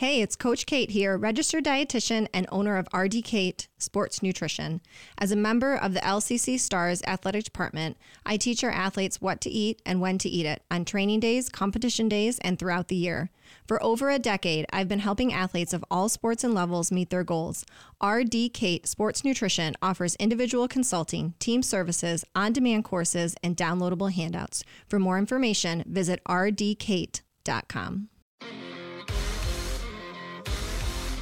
Hey, 0.00 0.22
it's 0.22 0.34
Coach 0.34 0.64
Kate 0.64 0.92
here, 0.92 1.18
registered 1.18 1.62
dietitian 1.62 2.26
and 2.32 2.46
owner 2.50 2.78
of 2.78 2.88
RD 2.94 3.22
Kate 3.22 3.68
Sports 3.76 4.22
Nutrition. 4.22 4.80
As 5.18 5.30
a 5.30 5.36
member 5.36 5.74
of 5.74 5.92
the 5.92 6.00
LCC 6.00 6.58
Stars 6.58 7.02
Athletic 7.06 7.44
Department, 7.44 7.98
I 8.24 8.38
teach 8.38 8.64
our 8.64 8.70
athletes 8.70 9.20
what 9.20 9.42
to 9.42 9.50
eat 9.50 9.82
and 9.84 10.00
when 10.00 10.16
to 10.16 10.28
eat 10.30 10.46
it 10.46 10.62
on 10.70 10.86
training 10.86 11.20
days, 11.20 11.50
competition 11.50 12.08
days, 12.08 12.38
and 12.38 12.58
throughout 12.58 12.88
the 12.88 12.96
year. 12.96 13.28
For 13.68 13.82
over 13.82 14.08
a 14.08 14.18
decade, 14.18 14.64
I've 14.72 14.88
been 14.88 15.00
helping 15.00 15.34
athletes 15.34 15.74
of 15.74 15.84
all 15.90 16.08
sports 16.08 16.44
and 16.44 16.54
levels 16.54 16.90
meet 16.90 17.10
their 17.10 17.22
goals. 17.22 17.66
RD 18.02 18.54
Kate 18.54 18.88
Sports 18.88 19.22
Nutrition 19.22 19.74
offers 19.82 20.16
individual 20.16 20.66
consulting, 20.66 21.34
team 21.38 21.62
services, 21.62 22.24
on 22.34 22.54
demand 22.54 22.84
courses, 22.84 23.34
and 23.42 23.54
downloadable 23.54 24.10
handouts. 24.10 24.64
For 24.88 24.98
more 24.98 25.18
information, 25.18 25.84
visit 25.86 26.24
rdkate.com. 26.26 28.08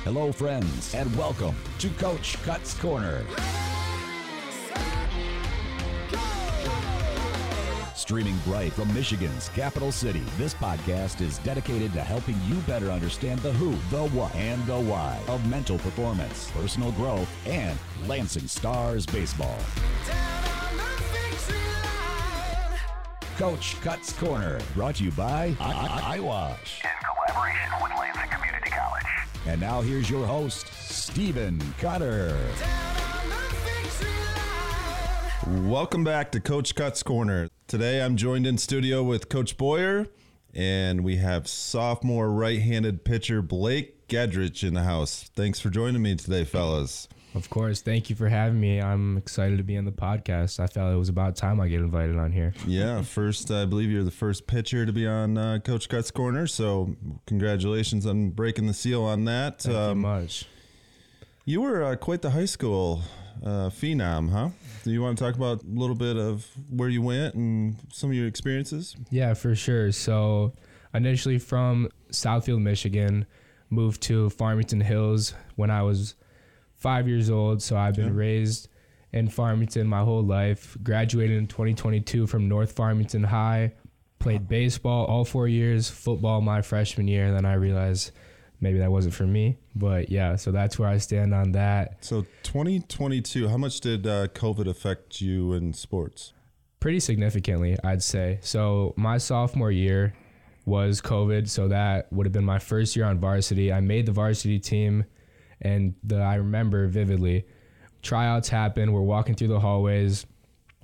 Hello, 0.08 0.32
friends, 0.32 0.94
and 0.94 1.14
welcome 1.18 1.54
to 1.78 1.90
Coach 1.90 2.42
Cuts 2.42 2.72
Corner. 2.72 3.22
Streaming 7.94 8.38
bright 8.46 8.72
from 8.72 8.92
Michigan's 8.94 9.50
capital 9.50 9.92
city, 9.92 10.22
this 10.38 10.54
podcast 10.54 11.20
is 11.20 11.36
dedicated 11.40 11.92
to 11.92 12.00
helping 12.00 12.36
you 12.46 12.54
better 12.60 12.90
understand 12.90 13.38
the 13.40 13.52
who, 13.52 13.72
the 13.94 14.08
what, 14.16 14.34
and 14.34 14.64
the 14.64 14.80
why 14.80 15.20
of 15.28 15.46
mental 15.46 15.76
performance, 15.76 16.50
personal 16.52 16.90
growth, 16.92 17.28
and 17.46 17.78
Lansing 18.06 18.48
Stars 18.48 19.04
baseball. 19.04 19.58
Coach 23.36 23.78
Cuts 23.82 24.14
Corner, 24.14 24.58
brought 24.74 24.94
to 24.96 25.04
you 25.04 25.10
by 25.10 25.54
I- 25.60 25.72
I- 25.72 26.14
Eyewash. 26.14 26.80
in 26.82 26.90
collaboration 27.04 27.70
with 27.82 27.92
Lansing 27.92 28.30
Community 28.30 28.70
College. 28.70 29.04
And 29.48 29.62
now 29.62 29.80
here's 29.80 30.10
your 30.10 30.26
host, 30.26 30.66
Stephen 30.74 31.58
Cutter. 31.78 32.36
Welcome 35.46 36.04
back 36.04 36.30
to 36.32 36.40
Coach 36.40 36.74
Cuts 36.74 37.02
Corner. 37.02 37.48
Today 37.66 38.02
I'm 38.02 38.16
joined 38.16 38.46
in 38.46 38.58
studio 38.58 39.02
with 39.02 39.30
Coach 39.30 39.56
Boyer, 39.56 40.06
and 40.52 41.02
we 41.02 41.16
have 41.16 41.48
sophomore 41.48 42.30
right 42.30 42.60
handed 42.60 43.06
pitcher 43.06 43.40
Blake 43.40 44.06
Gedrich 44.06 44.62
in 44.62 44.74
the 44.74 44.82
house. 44.82 45.30
Thanks 45.34 45.58
for 45.60 45.70
joining 45.70 46.02
me 46.02 46.14
today, 46.16 46.44
fellas. 46.44 47.08
Of 47.38 47.48
course. 47.50 47.80
Thank 47.80 48.10
you 48.10 48.16
for 48.16 48.28
having 48.28 48.60
me. 48.60 48.80
I'm 48.82 49.16
excited 49.16 49.56
to 49.58 49.62
be 49.62 49.76
on 49.78 49.84
the 49.84 49.92
podcast. 49.92 50.58
I 50.60 50.66
felt 50.66 50.92
it 50.92 50.96
was 50.96 51.08
about 51.08 51.36
time 51.36 51.60
I 51.60 51.68
get 51.68 51.80
invited 51.80 52.16
on 52.18 52.32
here. 52.32 52.52
Yeah, 52.66 53.00
first, 53.02 53.50
I 53.50 53.64
believe 53.64 53.90
you're 53.90 54.02
the 54.04 54.10
first 54.10 54.46
pitcher 54.46 54.84
to 54.84 54.92
be 54.92 55.06
on 55.06 55.38
uh, 55.38 55.58
Coach 55.64 55.88
Cuts 55.88 56.10
Corner, 56.10 56.46
so 56.46 56.94
congratulations 57.26 58.04
on 58.06 58.30
breaking 58.30 58.66
the 58.66 58.74
seal 58.74 59.02
on 59.04 59.24
that. 59.26 59.62
Thank 59.62 59.74
you 59.74 59.80
Um, 59.80 59.98
much. 60.00 60.46
you 61.44 61.60
were 61.60 61.82
uh, 61.84 61.96
quite 61.96 62.22
the 62.22 62.30
high 62.30 62.44
school 62.44 63.02
uh, 63.44 63.70
phenom, 63.70 64.30
huh? 64.30 64.48
Do 64.84 64.90
you 64.90 65.00
want 65.00 65.16
to 65.18 65.24
talk 65.24 65.36
about 65.36 65.62
a 65.62 65.66
little 65.66 65.94
bit 65.96 66.16
of 66.16 66.46
where 66.70 66.88
you 66.88 67.02
went 67.02 67.34
and 67.36 67.76
some 67.92 68.10
of 68.10 68.16
your 68.16 68.26
experiences? 68.26 68.96
Yeah, 69.10 69.34
for 69.34 69.54
sure. 69.54 69.92
So, 69.92 70.52
initially 70.92 71.38
from 71.38 71.88
Southfield, 72.10 72.62
Michigan, 72.62 73.26
moved 73.70 74.00
to 74.02 74.30
Farmington 74.30 74.80
Hills 74.80 75.34
when 75.56 75.70
I 75.70 75.82
was 75.82 76.14
five 76.78 77.06
years 77.06 77.28
old. 77.30 77.62
So, 77.62 77.76
I've 77.76 77.94
been 77.96 78.06
Okay. 78.06 78.14
raised 78.14 78.68
in 79.12 79.28
Farmington 79.28 79.86
my 79.86 80.00
whole 80.00 80.22
life. 80.22 80.76
Graduated 80.82 81.36
in 81.38 81.46
2022 81.46 82.26
from 82.26 82.48
North 82.48 82.72
Farmington 82.72 83.24
High. 83.24 83.72
Played 84.18 84.48
baseball 84.48 85.06
all 85.06 85.24
four 85.24 85.46
years, 85.46 85.88
football 85.88 86.40
my 86.40 86.60
freshman 86.62 87.06
year. 87.06 87.30
Then 87.32 87.44
I 87.44 87.54
realized 87.54 88.10
maybe 88.60 88.78
that 88.80 88.90
wasn't 88.90 89.14
for 89.14 89.24
me. 89.26 89.56
But 89.76 90.10
yeah, 90.10 90.34
so 90.36 90.50
that's 90.50 90.78
where 90.78 90.88
I 90.88 90.98
stand 90.98 91.32
on 91.32 91.52
that. 91.52 92.04
So 92.04 92.26
2022, 92.42 93.48
how 93.48 93.56
much 93.56 93.80
did 93.80 94.06
uh, 94.06 94.26
COVID 94.28 94.66
affect 94.66 95.20
you 95.20 95.52
in 95.52 95.72
sports? 95.72 96.32
pretty 96.80 97.00
significantly, 97.00 97.76
I'd 97.82 98.04
say. 98.04 98.38
So 98.40 98.94
my 98.96 99.18
sophomore 99.18 99.72
year 99.72 100.14
was 100.64 101.00
COVID, 101.00 101.48
so 101.48 101.66
that 101.68 102.12
would 102.12 102.24
have 102.24 102.32
been 102.32 102.44
my 102.44 102.60
first 102.60 102.94
year 102.94 103.04
on 103.04 103.18
varsity. 103.18 103.72
I 103.72 103.80
made 103.80 104.06
the 104.06 104.12
varsity 104.12 104.60
team, 104.60 105.04
and 105.60 105.94
the, 106.02 106.16
I 106.16 106.36
remember 106.36 106.86
vividly. 106.86 107.46
Tryouts 108.02 108.48
happen. 108.48 108.92
We're 108.92 109.00
walking 109.00 109.34
through 109.34 109.48
the 109.48 109.60
hallways. 109.60 110.24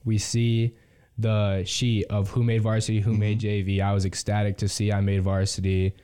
We 0.05 0.19
see 0.19 0.77
the 1.17 1.62
sheet 1.65 2.07
of 2.11 2.29
who 2.31 2.43
made 2.43 2.62
varsity, 2.62 3.01
who 3.01 3.15
made 3.15 3.41
mm-hmm. 3.41 3.69
JV. 3.71 3.81
I 3.81 3.93
was 3.93 4.05
ecstatic 4.05 4.59
to 4.59 4.69
see 4.69 4.93
I 4.93 5.01
made 5.01 5.23
varsity, 5.23 5.95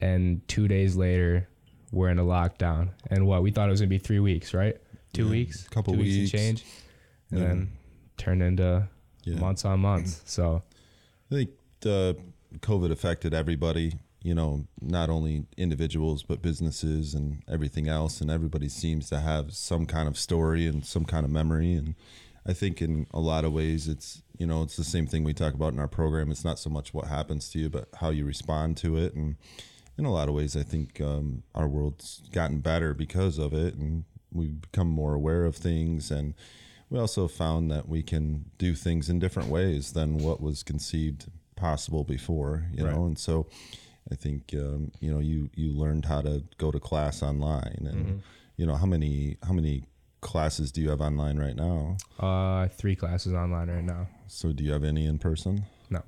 and 0.00 0.46
two 0.48 0.68
days 0.68 0.96
later, 0.96 1.48
we're 1.92 2.08
in 2.08 2.18
a 2.18 2.24
lockdown. 2.24 2.90
And 3.10 3.26
what 3.26 3.42
we 3.42 3.50
thought 3.50 3.68
it 3.68 3.72
was 3.72 3.80
gonna 3.80 3.88
be 3.88 3.98
three 3.98 4.20
weeks, 4.20 4.54
right? 4.54 4.76
Two 5.12 5.24
Yeah, 5.24 5.30
weeks, 5.30 5.68
couple 5.68 5.94
two 5.94 6.00
weeks. 6.00 6.32
and 6.32 6.40
change, 6.40 6.64
and 7.32 7.40
Yeah. 7.40 7.46
then 7.46 7.72
turned 8.16 8.42
into 8.42 8.88
Yeah. 9.24 9.40
months 9.40 9.64
on 9.64 9.80
months. 9.80 10.22
So 10.24 10.62
I 11.30 11.34
think 11.34 11.50
the 11.80 12.16
COVID 12.60 12.92
affected 12.92 13.34
everybody, 13.34 13.94
you 14.22 14.34
know, 14.34 14.66
not 14.80 15.08
only 15.08 15.46
individuals, 15.56 16.22
but 16.22 16.42
businesses 16.42 17.14
and 17.14 17.42
everything 17.48 17.88
else. 17.88 18.20
And 18.20 18.30
everybody 18.30 18.68
seems 18.68 19.08
to 19.08 19.20
have 19.20 19.54
some 19.54 19.86
kind 19.86 20.08
of 20.08 20.18
story 20.18 20.66
and 20.66 20.84
some 20.84 21.04
kind 21.04 21.24
of 21.24 21.30
memory. 21.30 21.72
And 21.72 21.94
I 22.46 22.52
think 22.52 22.82
in 22.82 23.06
a 23.12 23.20
lot 23.20 23.44
of 23.44 23.52
ways, 23.52 23.88
it's, 23.88 24.22
you 24.38 24.46
know, 24.46 24.62
it's 24.62 24.76
the 24.76 24.84
same 24.84 25.06
thing 25.06 25.24
we 25.24 25.32
talk 25.32 25.54
about 25.54 25.72
in 25.72 25.78
our 25.78 25.88
program. 25.88 26.30
It's 26.30 26.44
not 26.44 26.58
so 26.58 26.68
much 26.68 26.92
what 26.92 27.06
happens 27.06 27.48
to 27.50 27.58
you, 27.58 27.70
but 27.70 27.88
how 28.00 28.10
you 28.10 28.24
respond 28.26 28.76
to 28.78 28.96
it. 28.96 29.14
And 29.14 29.36
in 29.96 30.04
a 30.04 30.12
lot 30.12 30.28
of 30.28 30.34
ways, 30.34 30.54
I 30.54 30.62
think 30.62 31.00
um, 31.00 31.42
our 31.54 31.68
world's 31.68 32.22
gotten 32.32 32.60
better 32.60 32.92
because 32.92 33.38
of 33.38 33.54
it. 33.54 33.74
And 33.74 34.04
we've 34.32 34.60
become 34.60 34.88
more 34.88 35.14
aware 35.14 35.44
of 35.46 35.56
things. 35.56 36.10
And 36.10 36.34
we 36.90 36.98
also 36.98 37.26
found 37.26 37.70
that 37.70 37.88
we 37.88 38.02
can 38.02 38.50
do 38.58 38.74
things 38.74 39.08
in 39.08 39.18
different 39.18 39.48
ways 39.48 39.92
than 39.92 40.18
what 40.18 40.42
was 40.42 40.62
conceived 40.62 41.30
possible 41.56 42.04
before, 42.04 42.66
you 42.72 42.84
know. 42.84 43.06
And 43.06 43.18
so 43.18 43.46
I 44.10 44.14
think 44.14 44.52
um, 44.54 44.92
you 45.00 45.10
know 45.10 45.18
you 45.20 45.50
you 45.54 45.72
learned 45.72 46.04
how 46.06 46.20
to 46.22 46.42
go 46.58 46.70
to 46.70 46.80
class 46.80 47.22
online, 47.22 47.86
and 47.90 47.96
Mm-hmm. 48.06 48.16
you 48.56 48.66
know 48.66 48.76
how 48.76 48.86
many 48.86 49.36
how 49.42 49.52
many 49.52 49.84
classes 50.20 50.70
do 50.70 50.80
you 50.82 50.90
have 50.90 51.00
online 51.00 51.38
right 51.38 51.56
now? 51.56 51.96
uh, 52.18 52.68
three 52.68 52.94
classes 52.94 53.32
online 53.32 53.68
right 53.70 53.84
now. 53.84 54.06
So 54.26 54.52
do 54.52 54.62
you 54.64 54.72
have 54.72 54.84
any 54.84 55.06
in 55.06 55.18
person? 55.18 55.64
No, 55.88 56.02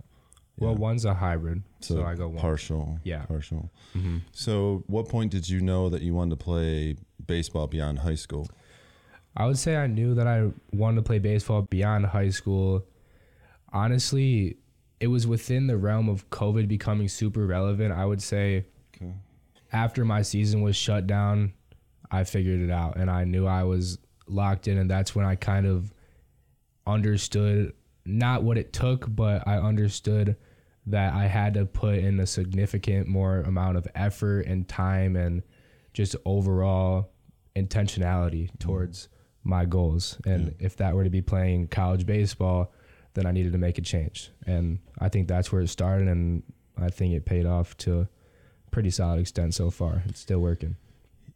well, 0.59 0.75
one's 0.77 1.05
a 1.05 1.15
hybrid, 1.15 1.63
so, 1.81 2.05
I 2.05 2.15
go 2.15 2.29
one. 2.29 2.39
partial. 2.39 2.99
Yeah. 3.05 3.25
partial. 3.25 3.71
hmm 3.95 4.19
So 4.33 4.85
what 4.87 5.09
point 5.09 5.33
did 5.33 5.49
you 5.49 5.61
know 5.61 5.89
that 5.89 6.03
you 6.03 6.13
wanted 6.15 6.39
to 6.39 6.45
play 6.45 6.97
baseball 7.27 7.67
beyond 7.67 8.01
high 8.01 8.17
school? 8.17 8.49
I 9.35 9.47
would 9.47 9.59
say 9.59 9.77
I 9.77 9.87
knew 9.87 10.15
that 10.15 10.27
I 10.27 10.51
wanted 10.73 10.97
to 10.97 11.03
play 11.03 11.19
baseball 11.19 11.63
beyond 11.63 12.05
high 12.07 12.29
school. 12.31 12.85
Honestly, 13.73 14.59
it 15.03 15.09
was 15.09 15.27
within 15.27 15.67
the 15.67 15.77
realm 15.77 16.09
of 16.09 16.31
COVID 16.31 16.69
becoming 16.69 17.09
super 17.09 17.45
relevant. 17.45 17.93
I 17.93 18.07
would 18.07 18.23
say 18.23 18.67
Okay. 18.97 19.13
after 19.73 20.05
my 20.05 20.23
season 20.23 20.63
was 20.63 20.77
shut 20.77 21.09
down, 21.09 21.55
I 22.09 22.23
figured 22.23 22.61
it 22.61 22.71
out 22.71 22.97
and 22.97 23.11
I 23.11 23.25
knew 23.25 23.45
I 23.45 23.65
was 23.65 23.99
locked 24.29 24.69
in. 24.69 24.79
And 24.79 24.89
that's 24.89 25.13
when 25.13 25.27
I 25.27 25.35
kind 25.35 25.67
of 25.67 25.93
understood 26.87 27.73
not 28.05 28.45
what 28.45 28.57
it 28.57 28.73
took, 28.73 29.13
but 29.13 29.43
I 29.47 29.59
understood 29.59 30.37
that 30.87 31.15
I 31.15 31.27
had 31.27 31.55
to 31.55 31.67
put 31.67 31.99
in 31.99 32.21
a 32.21 32.27
significant 32.27 33.09
more 33.09 33.41
amount 33.41 33.79
of 33.79 33.89
effort 33.97 34.43
and 34.47 34.69
time 34.69 35.17
and 35.17 35.43
just 35.93 36.15
overall 36.25 37.11
intentionality 37.57 38.45
mm-hmm. 38.45 38.59
towards 38.59 39.09
my 39.43 39.65
goals. 39.65 40.17
And 40.25 40.55
if 40.61 40.77
that 40.77 40.95
were 40.95 41.03
to 41.03 41.11
be 41.11 41.23
playing 41.23 41.69
college 41.69 42.07
baseball, 42.07 42.73
then 43.15 43.27
I 43.27 43.33
needed 43.33 43.53
to 43.53 43.59
make 43.59 43.79
a 43.79 43.83
change. 43.83 44.31
And 44.47 44.79
I 44.99 45.09
think 45.09 45.29
that's 45.29 45.53
where 45.53 45.63
it 45.63 45.69
started. 45.69 46.09
And 46.09 46.43
I 46.79 46.91
think 46.91 47.15
it 47.15 47.25
paid 47.25 47.47
off 47.47 47.77
to 47.79 48.01
a 48.01 48.09
pretty 48.71 48.91
solid 48.91 49.21
extent 49.21 49.55
so 49.55 49.71
far. 49.71 50.03
It's 50.07 50.21
still 50.21 50.41
working. 50.41 50.77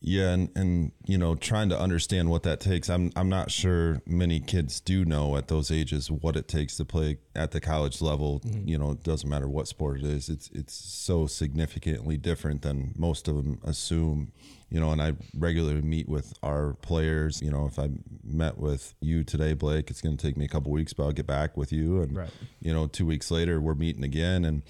Yeah, 0.09 0.31
and, 0.31 0.51
and 0.55 0.93
you 1.05 1.19
know, 1.19 1.35
trying 1.35 1.69
to 1.71 1.79
understand 1.79 2.31
what 2.31 2.45
that 2.45 2.61
takes. 2.61 2.89
I'm 2.89 3.11
I'm 3.17 3.29
not 3.29 3.51
sure 3.51 4.01
many 4.07 4.39
kids 4.39 4.79
do 4.79 5.05
know 5.05 5.37
at 5.37 5.49
those 5.49 5.73
ages 5.73 6.13
what 6.13 6.37
it 6.37 6.47
takes 6.47 6.77
to 6.77 6.85
play 6.85 7.19
at 7.35 7.51
the 7.51 7.61
college 7.61 8.01
level. 8.01 8.39
Mm-hmm. 8.47 8.69
You 8.69 8.79
know, 8.79 8.93
it 8.93 9.03
doesn't 9.03 9.29
matter 9.29 9.49
what 9.49 9.67
sport 9.67 9.99
it 9.99 10.05
is. 10.05 10.29
It's 10.29 10.49
it's 10.53 10.75
so 10.75 11.27
significantly 11.27 12.17
different 12.17 12.63
than 12.63 12.95
most 12.97 13.27
of 13.27 13.35
them 13.35 13.59
assume. 13.65 14.31
You 14.71 14.79
know, 14.79 14.93
and 14.93 15.03
I 15.03 15.15
regularly 15.37 15.83
meet 15.83 16.09
with 16.09 16.35
our 16.41 16.75
players. 16.75 17.43
You 17.43 17.51
know, 17.51 17.67
if 17.67 17.77
I 17.77 17.89
met 18.23 18.59
with 18.59 18.95
you 19.01 19.25
today, 19.25 19.55
Blake, 19.55 19.91
it's 19.91 20.01
going 20.01 20.17
to 20.17 20.25
take 20.25 20.37
me 20.37 20.45
a 20.45 20.49
couple 20.49 20.71
weeks, 20.71 20.93
but 20.93 21.03
I'll 21.03 21.13
get 21.13 21.27
back 21.27 21.57
with 21.57 21.73
you. 21.73 22.01
And 22.03 22.17
Right. 22.17 22.31
you 22.61 22.73
know, 22.73 22.87
two 22.87 23.07
weeks 23.07 23.33
later, 23.33 23.61
we're 23.61 23.75
meeting 23.75 24.05
again. 24.05 24.45
And 24.45 24.63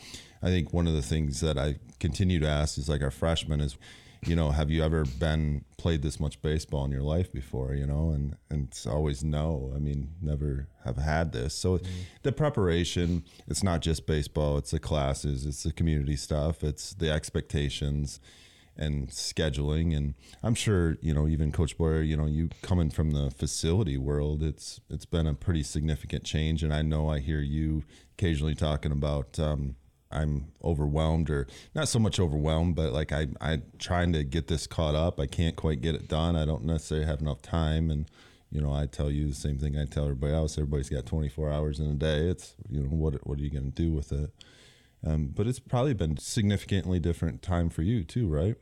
I 0.43 0.47
think 0.47 0.73
one 0.73 0.87
of 0.87 0.95
the 0.95 1.03
things 1.03 1.41
that 1.41 1.59
I 1.59 1.77
continue 2.01 2.41
to 2.41 2.49
ask 2.49 2.79
is 2.79 2.89
like 2.89 3.03
our 3.03 3.11
freshmen 3.11 3.61
is, 3.61 3.77
you 4.27 4.35
know, 4.37 4.51
have 4.51 4.71
you 4.71 4.83
ever 4.83 5.05
been 5.05 5.65
played 5.77 6.03
this 6.03 6.19
much 6.19 6.43
baseball 6.43 6.85
in 6.85 6.91
your 6.91 7.03
life 7.03 7.33
before? 7.33 7.75
You 7.75 7.87
know, 7.87 8.11
and 8.11 8.37
and 8.51 8.69
it's 8.69 8.87
always 8.87 9.23
no. 9.23 9.73
I 9.75 9.79
mean, 9.79 10.11
never 10.21 10.69
have 10.85 10.97
had 10.97 11.33
this. 11.33 11.55
So 11.55 11.81
the 12.23 12.33
preparation, 12.33 13.25
it's 13.47 13.63
not 13.63 13.81
just 13.83 14.07
baseball. 14.07 14.59
It's 14.59 14.73
the 14.73 14.81
classes. 14.81 15.47
It's 15.47 15.63
the 15.63 15.73
community 15.73 16.17
stuff. 16.17 16.63
It's 16.65 16.93
the 16.95 17.11
expectations. 17.11 18.21
and 18.79 19.09
scheduling 19.09 19.97
and 19.97 20.15
I'm 20.43 20.55
sure 20.55 20.99
you 21.01 21.15
know 21.15 21.27
even 21.27 21.51
Coach 21.51 21.79
Boyer 21.79 22.03
you 22.03 22.15
know 22.15 22.27
you 22.27 22.51
coming 22.61 22.91
from 22.91 23.13
the 23.13 23.31
facility 23.31 23.97
world 23.97 24.43
it's 24.43 24.81
it's 24.91 25.07
been 25.07 25.27
a 25.27 25.33
pretty 25.33 25.63
significant 25.63 26.25
change 26.25 26.63
and 26.63 26.75
I 26.75 26.83
know 26.83 27.09
I 27.09 27.21
hear 27.21 27.41
you 27.41 27.85
occasionally 28.19 28.55
talking 28.55 28.93
about 28.93 29.39
um, 29.39 29.77
I'm 30.11 30.53
overwhelmed 30.63 31.31
or 31.31 31.47
not 31.75 31.89
so 31.89 31.99
much 31.99 32.21
overwhelmed 32.21 32.77
but 32.77 32.93
like 32.93 33.13
I 33.13 33.29
I 33.41 33.63
trying 33.79 34.13
to 34.13 34.25
get 34.25 34.47
this 34.47 34.67
caught 34.67 34.95
up. 34.95 35.19
I 35.19 35.27
can't 35.27 35.57
quite 35.57 35.81
get 35.81 35.95
it 35.95 36.09
done. 36.09 36.37
I 36.37 36.45
don't 36.45 36.65
necessarily 36.65 37.07
have 37.07 37.21
enough 37.21 37.43
time. 37.43 37.91
And 37.91 38.07
you 38.51 38.61
know 38.61 38.73
I 38.73 38.87
tell 38.87 39.11
you 39.11 39.29
the 39.29 39.35
same 39.35 39.59
thing 39.59 39.77
I 39.77 39.85
tell 39.85 40.05
everybody 40.05 40.33
else. 40.33 40.57
Everybody's 40.59 40.89
got 40.89 41.07
24 41.07 41.51
hours 41.51 41.81
in 41.81 41.87
a 41.87 41.95
day. 41.95 42.29
It's 42.29 42.55
you 42.71 42.83
know 42.83 42.89
what 42.89 43.27
what 43.27 43.39
are 43.39 43.43
you 43.43 43.51
going 43.51 43.71
to 43.73 43.83
do 43.83 43.93
with 43.93 44.13
it? 44.13 44.31
Um, 45.05 45.33
but 45.35 45.47
it's 45.47 45.59
probably 45.61 45.95
been 45.95 46.17
significantly 46.17 46.99
different 46.99 47.43
time 47.43 47.69
for 47.71 47.83
you 47.83 48.03
too, 48.03 48.29
right? 48.29 48.57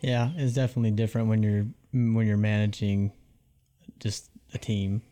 Yeah, 0.00 0.30
it's 0.36 0.52
definitely 0.54 0.92
different 0.92 1.28
when 1.28 1.42
you're 1.42 1.66
when 1.92 2.26
you're 2.26 2.36
managing 2.36 3.12
just 3.98 4.30
a 4.54 4.58
team. 4.58 5.02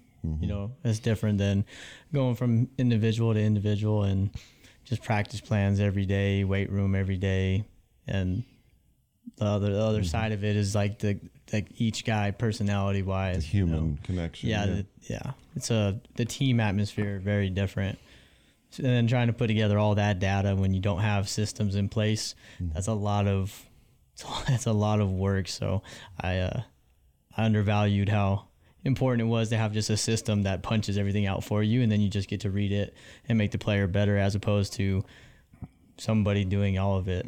You 0.41 0.49
know, 0.49 0.73
it's 0.83 0.99
different 0.99 1.39
than 1.39 1.65
going 2.13 2.35
from 2.35 2.69
individual 2.79 3.33
to 3.33 3.41
individual 3.41 4.03
and 4.03 4.31
just 4.87 5.03
practice 5.03 5.41
plans 5.41 5.81
every 5.81 6.07
day, 6.07 6.45
weight 6.45 6.71
room 6.71 6.95
every 6.95 7.19
day, 7.19 7.65
and 8.07 8.45
the 9.37 9.45
other 9.45 9.73
the 9.73 9.83
other 9.83 10.05
side 10.05 10.33
of 10.33 10.45
it 10.45 10.57
is 10.57 10.75
like 10.75 10.99
the 11.01 11.19
like 11.53 11.67
each 11.77 12.05
guy 12.05 12.31
personality 12.31 13.03
wise, 13.03 13.45
Human 13.45 13.99
connection. 14.03 14.49
yeah, 14.49 14.67
the, 14.67 14.87
yeah. 15.03 15.33
It's 15.55 15.71
a 15.71 16.01
the 16.15 16.25
team 16.25 16.61
atmosphere 16.61 17.19
very 17.19 17.51
different. 17.51 17.99
So, 18.71 18.83
and 18.85 18.93
then 18.93 19.07
trying 19.07 19.27
to 19.29 19.33
put 19.33 19.47
together 19.49 19.79
all 19.79 19.95
that 19.97 20.19
data 20.19 20.55
when 20.55 20.73
you 20.75 20.81
don't 20.81 21.01
have 21.01 21.29
systems 21.29 21.77
in 21.77 21.89
place, 21.89 22.35
that's 22.61 22.89
a 22.89 22.95
lot 22.95 23.27
of 23.27 23.65
that's 24.49 24.67
a 24.67 24.73
lot 24.73 25.01
of 25.01 25.11
work. 25.13 25.49
So 25.49 25.83
I 26.21 26.39
uh, 26.39 26.63
I 27.37 27.45
undervalued 27.45 28.09
how 28.09 28.49
important 28.87 29.29
it 29.29 29.31
was 29.31 29.51
to 29.51 29.57
have 29.57 29.73
just 29.73 29.91
a 29.91 29.97
system 29.97 30.45
that 30.45 30.63
punches 30.63 30.97
everything 30.97 31.27
out 31.27 31.45
for 31.45 31.63
you, 31.63 31.83
and 31.83 31.93
then 31.93 32.01
you 32.01 32.09
just 32.09 32.29
get 32.29 32.41
to 32.41 32.51
read 32.51 32.73
it 32.73 32.95
and 33.29 33.37
make 33.37 33.51
the 33.51 33.59
player 33.59 33.87
better, 33.87 34.17
as 34.17 34.35
opposed 34.35 34.73
to 34.75 35.05
somebody 35.99 36.45
doing 36.45 36.79
all 36.79 36.97
of 36.97 37.09
it 37.09 37.27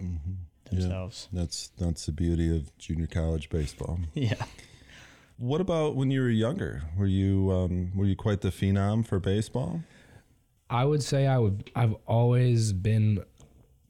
themselves. 0.71 1.29
That's 1.33 1.69
that's 1.79 2.07
the 2.07 2.13
beauty 2.13 2.55
of 2.55 2.77
junior 2.79 3.07
college 3.07 3.51
baseball. 3.51 4.01
Yeah. 4.15 4.35
What 5.37 5.61
about 5.61 5.95
when 5.95 6.11
you 6.11 6.21
were 6.21 6.31
younger? 6.31 6.83
Were 6.97 7.07
you 7.07 7.53
um, 7.53 7.93
were 7.95 8.07
you 8.07 8.17
quite 8.17 8.41
the 8.41 8.49
phenom 8.49 9.07
for 9.07 9.21
baseball? 9.21 9.83
I 10.69 10.85
would 10.85 11.03
say 11.03 11.29
I 11.29 11.39
would. 11.39 11.71
I've 11.77 11.95
always 12.07 12.73
been 12.73 13.25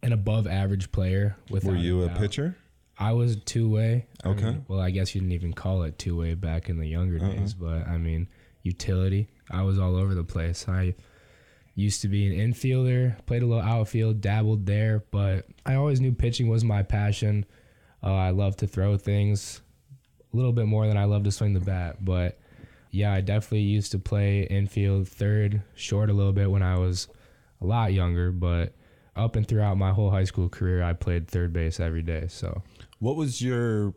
an 0.02 0.12
above 0.12 0.46
average 0.46 0.92
player. 0.92 1.36
With 1.50 1.64
Were 1.64 1.74
you 1.74 2.02
a 2.02 2.10
pitcher? 2.10 2.56
I 2.98 3.12
was 3.12 3.36
two 3.36 3.68
way. 3.68 4.06
Okay. 4.24 4.56
well, 4.66 4.80
I 4.80 4.90
guess 4.90 5.14
you 5.14 5.20
didn't 5.20 5.32
even 5.34 5.52
call 5.52 5.84
it 5.84 5.98
two 5.98 6.18
way 6.18 6.34
back 6.34 6.68
in 6.68 6.78
the 6.78 6.86
younger 6.86 7.18
days, 7.18 7.54
but 7.54 7.86
I 7.86 7.96
mean 7.98 8.28
utility. 8.62 9.28
I 9.50 9.62
was 9.62 9.78
all 9.78 9.96
over 9.96 10.14
the 10.14 10.24
place. 10.24 10.68
I 10.68 10.94
used 11.74 12.02
to 12.02 12.08
be 12.08 12.26
an 12.26 12.52
infielder, 12.52 13.24
played 13.26 13.42
a 13.42 13.46
little 13.46 13.62
outfield, 13.62 14.20
dabbled 14.20 14.66
there, 14.66 15.04
but 15.12 15.46
I 15.64 15.76
always 15.76 16.00
knew 16.00 16.12
pitching 16.12 16.48
was 16.48 16.64
my 16.64 16.82
passion. 16.82 17.44
Uh, 18.02 18.14
I 18.14 18.30
love 18.30 18.56
to 18.56 18.66
throw 18.66 18.96
things 18.96 19.60
a 20.32 20.36
little 20.36 20.52
bit 20.52 20.66
more 20.66 20.88
than 20.88 20.96
I 20.96 21.04
love 21.04 21.22
to 21.24 21.30
swing 21.30 21.54
the 21.54 21.60
bat, 21.60 22.04
but 22.04 22.38
yeah, 22.90 23.12
I 23.12 23.20
definitely 23.20 23.60
used 23.60 23.92
to 23.92 23.98
play 23.98 24.42
infield, 24.42 25.08
third, 25.08 25.62
short 25.74 26.10
a 26.10 26.12
little 26.12 26.32
bit 26.32 26.50
when 26.50 26.62
I 26.62 26.78
was 26.78 27.06
a 27.60 27.66
lot 27.66 27.92
younger, 27.92 28.32
but 28.32 28.74
up 29.14 29.36
and 29.36 29.46
throughout 29.46 29.76
my 29.76 29.92
whole 29.92 30.10
high 30.10 30.24
school 30.24 30.48
career, 30.48 30.82
I 30.82 30.92
played 30.94 31.28
third 31.28 31.52
base 31.52 31.80
every 31.80 32.02
day. 32.02 32.26
So 32.28 32.62
What 32.98 33.16
was 33.16 33.40
your 33.40 33.94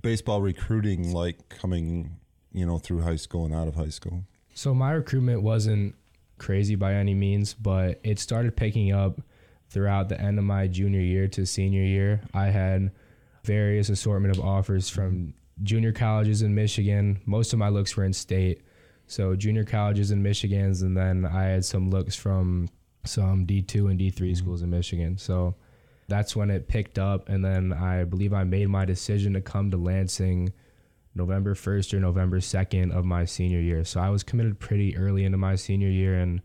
baseball 0.00 0.42
recruiting 0.42 1.12
like 1.12 1.48
coming, 1.48 2.16
you 2.52 2.66
know, 2.66 2.78
through 2.78 3.02
high 3.02 3.16
school 3.16 3.44
and 3.44 3.54
out 3.54 3.68
of 3.68 3.74
high 3.74 3.88
school? 3.88 4.24
So 4.54 4.74
my 4.74 4.92
recruitment 4.92 5.42
wasn't 5.42 5.94
crazy 6.38 6.74
by 6.74 6.94
any 6.94 7.14
means, 7.14 7.54
but 7.54 8.00
it 8.02 8.18
started 8.18 8.56
picking 8.56 8.92
up 8.92 9.20
throughout 9.68 10.08
the 10.08 10.20
end 10.20 10.38
of 10.38 10.44
my 10.44 10.66
junior 10.66 11.00
year 11.00 11.28
to 11.28 11.46
senior 11.46 11.82
year. 11.82 12.20
I 12.34 12.46
had 12.46 12.92
various 13.44 13.88
assortment 13.88 14.36
of 14.36 14.44
offers 14.44 14.88
from 14.88 15.34
junior 15.62 15.92
colleges 15.92 16.42
in 16.42 16.54
Michigan. 16.54 17.20
Most 17.26 17.52
of 17.52 17.58
my 17.58 17.68
looks 17.68 17.96
were 17.96 18.04
in 18.04 18.12
state. 18.12 18.62
So 19.06 19.36
junior 19.36 19.64
colleges 19.64 20.10
in 20.10 20.22
Michigan's 20.22 20.82
and 20.82 20.96
then 20.96 21.24
I 21.24 21.44
had 21.44 21.64
some 21.64 21.90
looks 21.90 22.16
from 22.16 22.68
some 23.04 23.46
D2 23.46 23.90
and 23.90 24.00
D3 24.00 24.12
mm-hmm. 24.12 24.34
schools 24.34 24.62
in 24.62 24.70
Michigan. 24.70 25.16
So 25.16 25.54
that's 26.08 26.36
when 26.36 26.50
it 26.50 26.68
picked 26.68 26.98
up 26.98 27.28
and 27.28 27.44
then 27.44 27.72
I 27.72 28.04
believe 28.04 28.32
I 28.32 28.44
made 28.44 28.68
my 28.68 28.84
decision 28.84 29.32
to 29.34 29.40
come 29.40 29.70
to 29.70 29.76
Lansing 29.76 30.52
November 31.14 31.54
1st 31.54 31.94
or 31.94 32.00
November 32.00 32.38
2nd 32.38 32.92
of 32.92 33.04
my 33.04 33.24
senior 33.24 33.60
year. 33.60 33.84
So 33.84 34.00
I 34.00 34.10
was 34.10 34.22
committed 34.22 34.60
pretty 34.60 34.96
early 34.96 35.24
into 35.24 35.38
my 35.38 35.56
senior 35.56 35.88
year 35.88 36.14
and 36.14 36.42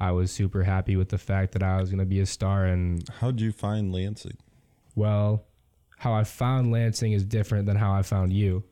I 0.00 0.12
was 0.12 0.30
super 0.30 0.64
happy 0.64 0.96
with 0.96 1.10
the 1.10 1.18
fact 1.18 1.52
that 1.52 1.62
I 1.62 1.80
was 1.80 1.90
going 1.90 2.00
to 2.00 2.06
be 2.06 2.20
a 2.20 2.26
star 2.26 2.64
and 2.64 3.06
How'd 3.20 3.40
you 3.40 3.52
find 3.52 3.92
Lansing? 3.92 4.36
well, 4.94 5.44
how 5.98 6.12
I 6.12 6.24
found 6.24 6.72
Lansing 6.72 7.12
is 7.12 7.24
different 7.24 7.66
than 7.66 7.76
how 7.76 7.92
I 7.92 8.02
found 8.02 8.32
you. 8.32 8.64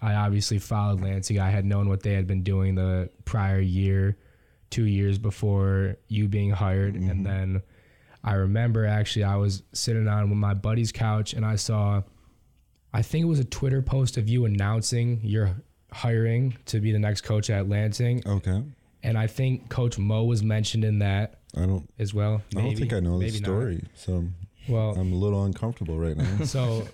I 0.00 0.14
obviously 0.14 0.58
followed 0.58 1.00
Lansing. 1.00 1.38
I 1.38 1.50
had 1.50 1.64
known 1.64 1.88
what 1.88 2.02
they 2.02 2.14
had 2.14 2.26
been 2.26 2.42
doing 2.42 2.74
the 2.74 3.10
prior 3.24 3.60
year, 3.60 4.16
two 4.70 4.84
years 4.84 5.18
before 5.18 5.96
you 6.08 6.28
being 6.28 6.50
hired. 6.50 6.94
And 6.94 7.10
mm-hmm. 7.10 7.22
then 7.24 7.62
I 8.22 8.34
remember 8.34 8.84
actually 8.86 9.24
I 9.24 9.36
was 9.36 9.62
sitting 9.72 10.06
on 10.08 10.34
my 10.36 10.54
buddy's 10.54 10.92
couch 10.92 11.32
and 11.32 11.44
I 11.44 11.56
saw, 11.56 12.02
I 12.92 13.02
think 13.02 13.22
it 13.22 13.28
was 13.28 13.38
a 13.38 13.44
Twitter 13.44 13.80
post 13.82 14.16
of 14.18 14.28
you 14.28 14.44
announcing 14.44 15.20
your 15.22 15.56
hiring 15.92 16.56
to 16.66 16.80
be 16.80 16.92
the 16.92 16.98
next 16.98 17.22
coach 17.22 17.50
at 17.50 17.68
Lansing. 17.68 18.22
Okay. 18.26 18.62
And 19.02 19.16
I 19.16 19.26
think 19.26 19.70
Coach 19.70 19.98
Mo 19.98 20.24
was 20.24 20.42
mentioned 20.42 20.84
in 20.84 20.98
that 20.98 21.38
I 21.56 21.60
don't 21.66 21.88
as 21.98 22.12
well. 22.12 22.42
Maybe, 22.54 22.66
I 22.66 22.68
don't 22.70 22.78
think 22.78 22.92
I 22.92 23.00
know 23.00 23.18
the 23.18 23.24
maybe 23.24 23.40
not. 23.40 23.44
story. 23.46 23.82
So 23.94 24.24
Well, 24.68 24.90
I'm 24.96 25.12
a 25.12 25.16
little 25.16 25.44
uncomfortable 25.44 25.98
right 25.98 26.16
now. 26.16 26.44
so 26.44 26.86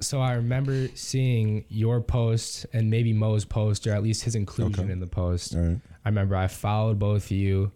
so 0.00 0.20
I 0.20 0.34
remember 0.34 0.86
seeing 0.94 1.64
your 1.68 2.00
post 2.00 2.66
and 2.72 2.88
maybe 2.88 3.12
Mo's 3.12 3.44
post 3.44 3.84
or 3.88 3.92
at 3.94 4.02
least 4.04 4.22
his 4.22 4.36
inclusion 4.36 4.84
Okay. 4.84 4.92
in 4.92 5.00
the 5.00 5.08
post. 5.08 5.56
All 5.56 5.60
right. 5.60 5.80
I 6.04 6.08
remember 6.08 6.36
I 6.36 6.46
followed 6.46 7.00
both 7.00 7.24
of 7.24 7.30
you, 7.32 7.72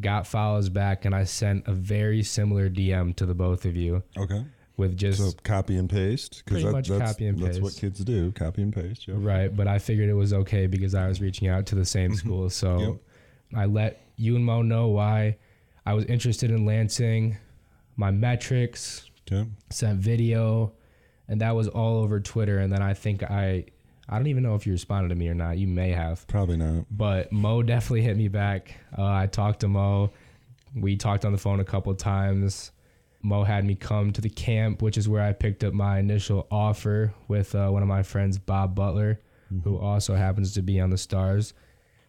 got 0.00 0.26
follows 0.26 0.68
back, 0.68 1.04
and 1.04 1.14
I 1.14 1.24
sent 1.24 1.66
a 1.68 1.72
very 1.72 2.22
similar 2.22 2.68
DM 2.70 3.14
to 3.16 3.26
the 3.26 3.34
both 3.34 3.64
of 3.64 3.76
you 3.76 4.02
Okay. 4.16 4.44
with 4.76 4.96
just 4.96 5.18
So 5.18 5.32
copy 5.42 5.76
and 5.76 5.88
paste. 5.88 6.42
'cause 6.46 6.62
Pretty 6.62 6.70
much 6.72 6.88
that's, 6.88 7.12
copy 7.12 7.26
and 7.26 7.38
That's 7.38 7.60
what 7.60 7.74
kids 7.76 8.00
do. 8.04 8.32
Copy 8.32 8.62
and 8.62 8.72
paste. 8.72 9.06
Yeah. 9.08 9.14
right. 9.18 9.54
But 9.54 9.66
I 9.68 9.78
figured 9.78 10.08
it 10.08 10.14
was 10.14 10.32
okay 10.32 10.66
because 10.66 10.94
I 10.94 11.06
was 11.08 11.20
reaching 11.20 11.48
out 11.48 11.66
to 11.66 11.74
the 11.74 11.84
same 11.84 12.10
mm-hmm. 12.12 12.18
school. 12.18 12.50
So 12.50 12.78
Yep. 12.78 12.96
I 13.54 13.66
let 13.66 14.00
you 14.16 14.36
and 14.36 14.44
Mo 14.44 14.62
know 14.62 14.88
why 14.88 15.36
I 15.86 15.94
was 15.94 16.04
interested 16.06 16.50
in 16.50 16.64
Lansing, 16.66 17.36
my 17.96 18.10
metrics, 18.10 19.10
Okay. 19.30 19.48
sent 19.70 19.98
video 20.00 20.72
and 21.28 21.40
that 21.40 21.54
was 21.54 21.68
all 21.68 21.98
over 22.02 22.18
Twitter 22.20 22.58
and 22.58 22.72
then 22.72 22.82
I 22.82 22.94
think 22.94 23.22
I 23.22 23.66
I 24.10 24.16
don't 24.16 24.26
even 24.26 24.42
know 24.42 24.56
if 24.56 24.66
you 24.66 24.72
responded 24.72 25.10
to 25.10 25.14
me 25.14 25.28
or 25.28 25.34
not. 25.34 25.56
You 25.56 25.68
may 25.68 25.90
have. 25.90 26.26
Probably 26.26 26.56
not. 26.56 26.84
But 26.90 27.30
Mo 27.30 27.62
definitely 27.62 28.02
hit 28.02 28.16
me 28.16 28.26
back. 28.26 28.74
Uh, 28.98 29.04
I 29.04 29.28
talked 29.28 29.60
to 29.60 29.68
Mo. 29.68 30.10
We 30.74 30.96
talked 30.96 31.24
on 31.24 31.30
the 31.30 31.38
phone 31.38 31.60
a 31.60 31.64
couple 31.64 31.94
times. 31.94 32.72
Mo 33.22 33.44
had 33.44 33.64
me 33.64 33.76
come 33.76 34.12
to 34.12 34.20
the 34.20 34.28
camp, 34.28 34.82
which 34.82 34.98
is 34.98 35.08
where 35.08 35.22
I 35.22 35.32
picked 35.32 35.62
up 35.62 35.72
my 35.72 36.00
initial 36.00 36.48
offer 36.50 37.14
with 37.28 37.54
uh, 37.54 37.68
one 37.68 37.82
of 37.82 37.88
my 37.88 38.02
friends, 38.02 38.36
Bob 38.36 38.74
Butler, 38.74 39.20
who 39.62 39.78
also 39.78 40.16
happens 40.16 40.54
to 40.54 40.62
be 40.62 40.80
on 40.80 40.90
the 40.90 40.98
Stars. 40.98 41.54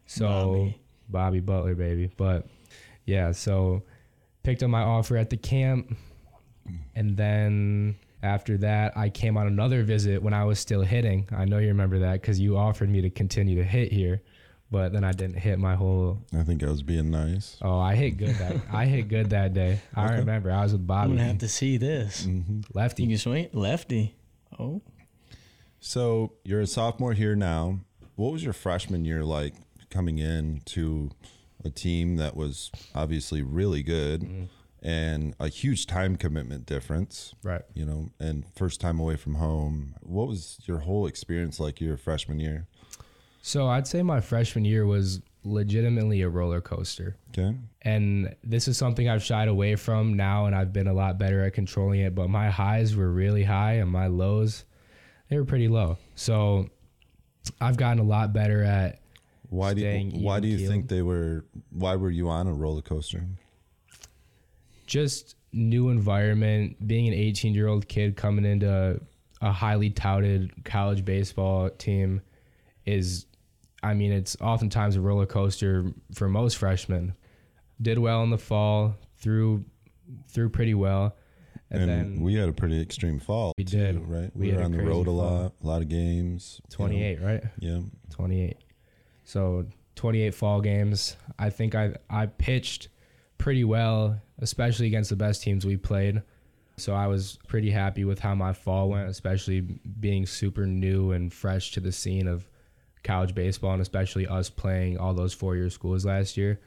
So 0.07 0.27
Bobby. 0.27 0.81
Bobby 1.09 1.39
Butler, 1.39 1.75
baby. 1.75 2.09
But 2.17 2.47
yeah, 3.05 3.31
so 3.31 3.83
picked 4.41 4.63
up 4.63 4.69
my 4.69 4.81
offer 4.81 5.17
at 5.17 5.29
the 5.29 5.37
camp, 5.37 5.95
and 6.95 7.15
then 7.15 7.95
after 8.23 8.57
that, 8.59 8.95
I 8.97 9.09
came 9.09 9.37
on 9.37 9.47
another 9.47 9.83
visit 9.83 10.21
when 10.21 10.33
I 10.33 10.43
was 10.45 10.59
still 10.59 10.81
hitting. 10.81 11.27
I 11.31 11.45
know 11.45 11.57
you 11.57 11.67
remember 11.69 11.99
that 11.99 12.21
because 12.21 12.39
you 12.39 12.57
offered 12.57 12.89
me 12.89 13.01
to 13.01 13.09
continue 13.09 13.55
to 13.57 13.63
hit 13.63 13.91
here, 13.91 14.21
but 14.69 14.93
then 14.93 15.03
I 15.03 15.11
didn't 15.11 15.37
hit 15.37 15.57
my 15.59 15.75
whole. 15.75 16.21
I 16.37 16.43
think 16.43 16.63
I 16.63 16.67
was 16.69 16.83
being 16.83 17.09
nice. 17.11 17.57
Oh, 17.61 17.79
I 17.79 17.95
hit 17.95 18.17
good 18.17 18.35
that 18.35 18.57
I 18.71 18.85
hit 18.85 19.07
good 19.07 19.31
that 19.31 19.53
day. 19.53 19.79
I 19.95 20.13
remember 20.17 20.51
I 20.51 20.61
was 20.63 20.73
with 20.73 20.85
Bobby. 20.85 21.03
I'm 21.03 21.09
Bobby, 21.09 21.17
gonna 21.17 21.27
have 21.29 21.37
to 21.39 21.47
see 21.49 21.77
this. 21.77 22.27
lefty. 22.73 23.03
You 23.03 23.09
can 23.09 23.17
swing 23.17 23.49
lefty. 23.53 24.15
Oh, 24.59 24.81
So 25.79 26.33
you're 26.43 26.61
a 26.61 26.67
sophomore 26.67 27.13
here 27.13 27.35
now. 27.35 27.79
What 28.15 28.31
was 28.33 28.43
your 28.43 28.53
freshman 28.53 29.03
year 29.05 29.23
like 29.23 29.53
coming 29.89 30.19
in 30.19 30.61
to 30.65 31.09
a 31.65 31.69
team 31.69 32.17
that 32.17 32.35
was 32.35 32.71
obviously 32.95 33.41
really 33.41 33.83
good 33.83 34.21
Mm-hmm. 34.21 34.43
And 34.81 35.35
a 35.39 35.47
huge 35.47 35.87
time 35.87 36.15
commitment 36.15 36.65
difference? 36.65 37.33
Right. 37.43 37.61
You 37.73 37.85
know, 37.85 38.09
and 38.19 38.45
first 38.55 38.81
time 38.81 38.99
away 38.99 39.15
from 39.15 39.35
home. 39.35 39.95
What 40.01 40.27
was 40.27 40.59
your 40.65 40.79
whole 40.79 41.05
experience 41.05 41.59
like 41.59 41.81
your 41.81 41.97
freshman 41.97 42.39
year? 42.39 42.67
So 43.41 43.67
I'd 43.67 43.87
say 43.87 44.03
my 44.03 44.21
freshman 44.21 44.65
year 44.65 44.85
was 44.85 45.21
legitimately 45.43 46.21
a 46.21 46.29
roller 46.29 46.61
coaster. 46.61 47.15
Okay. 47.29 47.55
And 47.81 48.35
this 48.43 48.67
is 48.67 48.77
something 48.77 49.09
I've 49.09 49.23
shied 49.23 49.47
away 49.47 49.75
from 49.75 50.15
now 50.15 50.45
and 50.45 50.55
I've 50.55 50.71
been 50.71 50.87
a 50.87 50.93
lot 50.93 51.17
better 51.17 51.43
at 51.43 51.53
controlling 51.53 52.01
it, 52.01 52.13
but 52.13 52.29
my 52.29 52.49
highs 52.49 52.95
were 52.95 53.09
really 53.11 53.43
high 53.43 53.73
and 53.73 53.89
my 53.89 54.07
lows 54.07 54.65
they 55.31 55.37
were 55.37 55.45
pretty 55.45 55.69
low. 55.69 55.97
So 56.15 56.69
I've 57.59 57.77
gotten 57.77 57.99
a 57.99 58.03
lot 58.03 58.33
better 58.33 58.63
at 58.63 58.99
Why 59.49 59.73
do 59.73 59.81
you, 59.81 60.19
why 60.19 60.41
do 60.41 60.47
you 60.47 60.67
think 60.67 60.89
they 60.89 61.01
were? 61.01 61.45
Why 61.71 61.95
were 61.95 62.11
you 62.11 62.29
on 62.29 62.47
a 62.47 62.53
roller 62.53 62.81
coaster? 62.81 63.25
Just 64.91 65.37
new 65.53 65.87
environment, 65.87 66.85
being 66.85 67.07
an 67.07 67.13
18 67.13 67.53
year 67.53 67.67
old 67.67 67.87
kid 67.87 68.17
coming 68.17 68.43
into 68.43 68.99
a 69.41 69.51
highly 69.51 69.89
touted 69.89 70.51
college 70.65 71.05
baseball 71.05 71.69
team 71.69 72.21
is, 72.85 73.25
I 73.81 73.93
mean, 73.93 74.11
it's 74.11 74.35
oftentimes 74.41 74.97
a 74.97 75.01
roller 75.01 75.25
coaster 75.25 75.93
for 76.13 76.27
most 76.27 76.57
freshmen. 76.57 77.13
Did 77.81 77.99
well 77.99 78.21
in 78.23 78.31
the 78.31 78.37
fall, 78.37 78.95
threw 79.17 79.63
threw 80.27 80.49
pretty 80.49 80.73
well, 80.73 81.15
and, 81.69 81.83
And, 81.83 81.89
then 81.89 82.21
we 82.21 82.33
had 82.35 82.49
a 82.49 82.53
pretty 82.53 82.81
extreme 82.81 83.17
fall. 83.17 83.53
We 83.57 83.63
too, 83.63 83.77
did. 83.77 84.07
right? 84.07 84.29
We 84.35 84.51
We, 84.51 84.53
were 84.57 84.61
on 84.61 84.73
the 84.73 84.83
road 84.83 85.07
a 85.07 85.11
lot, 85.11 85.53
a 85.63 85.67
lot 85.67 85.81
of 85.81 85.87
games. 85.87 86.59
you 86.69 86.85
know. 86.85 86.87
28, 86.89 87.21
right? 87.21 87.43
Yeah. 87.59 87.79
28. 88.09 88.57
So 89.23 89.65
28 89.95 90.35
fall 90.35 90.59
games. 90.59 91.15
I 91.39 91.49
think 91.49 91.75
I 91.75 91.95
I 92.09 92.25
pitched 92.25 92.89
pretty 93.41 93.63
well, 93.63 94.21
especially 94.39 94.85
against 94.85 95.09
the 95.09 95.15
best 95.15 95.41
teams 95.41 95.65
we 95.65 95.75
played. 95.75 96.21
So 96.77 96.93
I 96.93 97.07
was 97.07 97.39
pretty 97.47 97.71
happy 97.71 98.05
with 98.05 98.19
how 98.19 98.35
my 98.35 98.53
fall 98.53 98.89
went, 98.89 99.09
especially 99.09 99.61
being 99.61 100.25
super 100.27 100.65
new 100.65 101.11
and 101.11 101.33
fresh 101.33 101.71
to 101.71 101.79
the 101.79 101.91
scene 101.91 102.27
of 102.27 102.47
college 103.03 103.33
baseball 103.33 103.73
and 103.73 103.81
especially 103.81 104.27
us 104.27 104.49
playing 104.49 104.99
all 104.99 105.15
those 105.15 105.33
four-year 105.33 105.71
schools 105.71 106.05
last 106.05 106.37
year. 106.37 106.59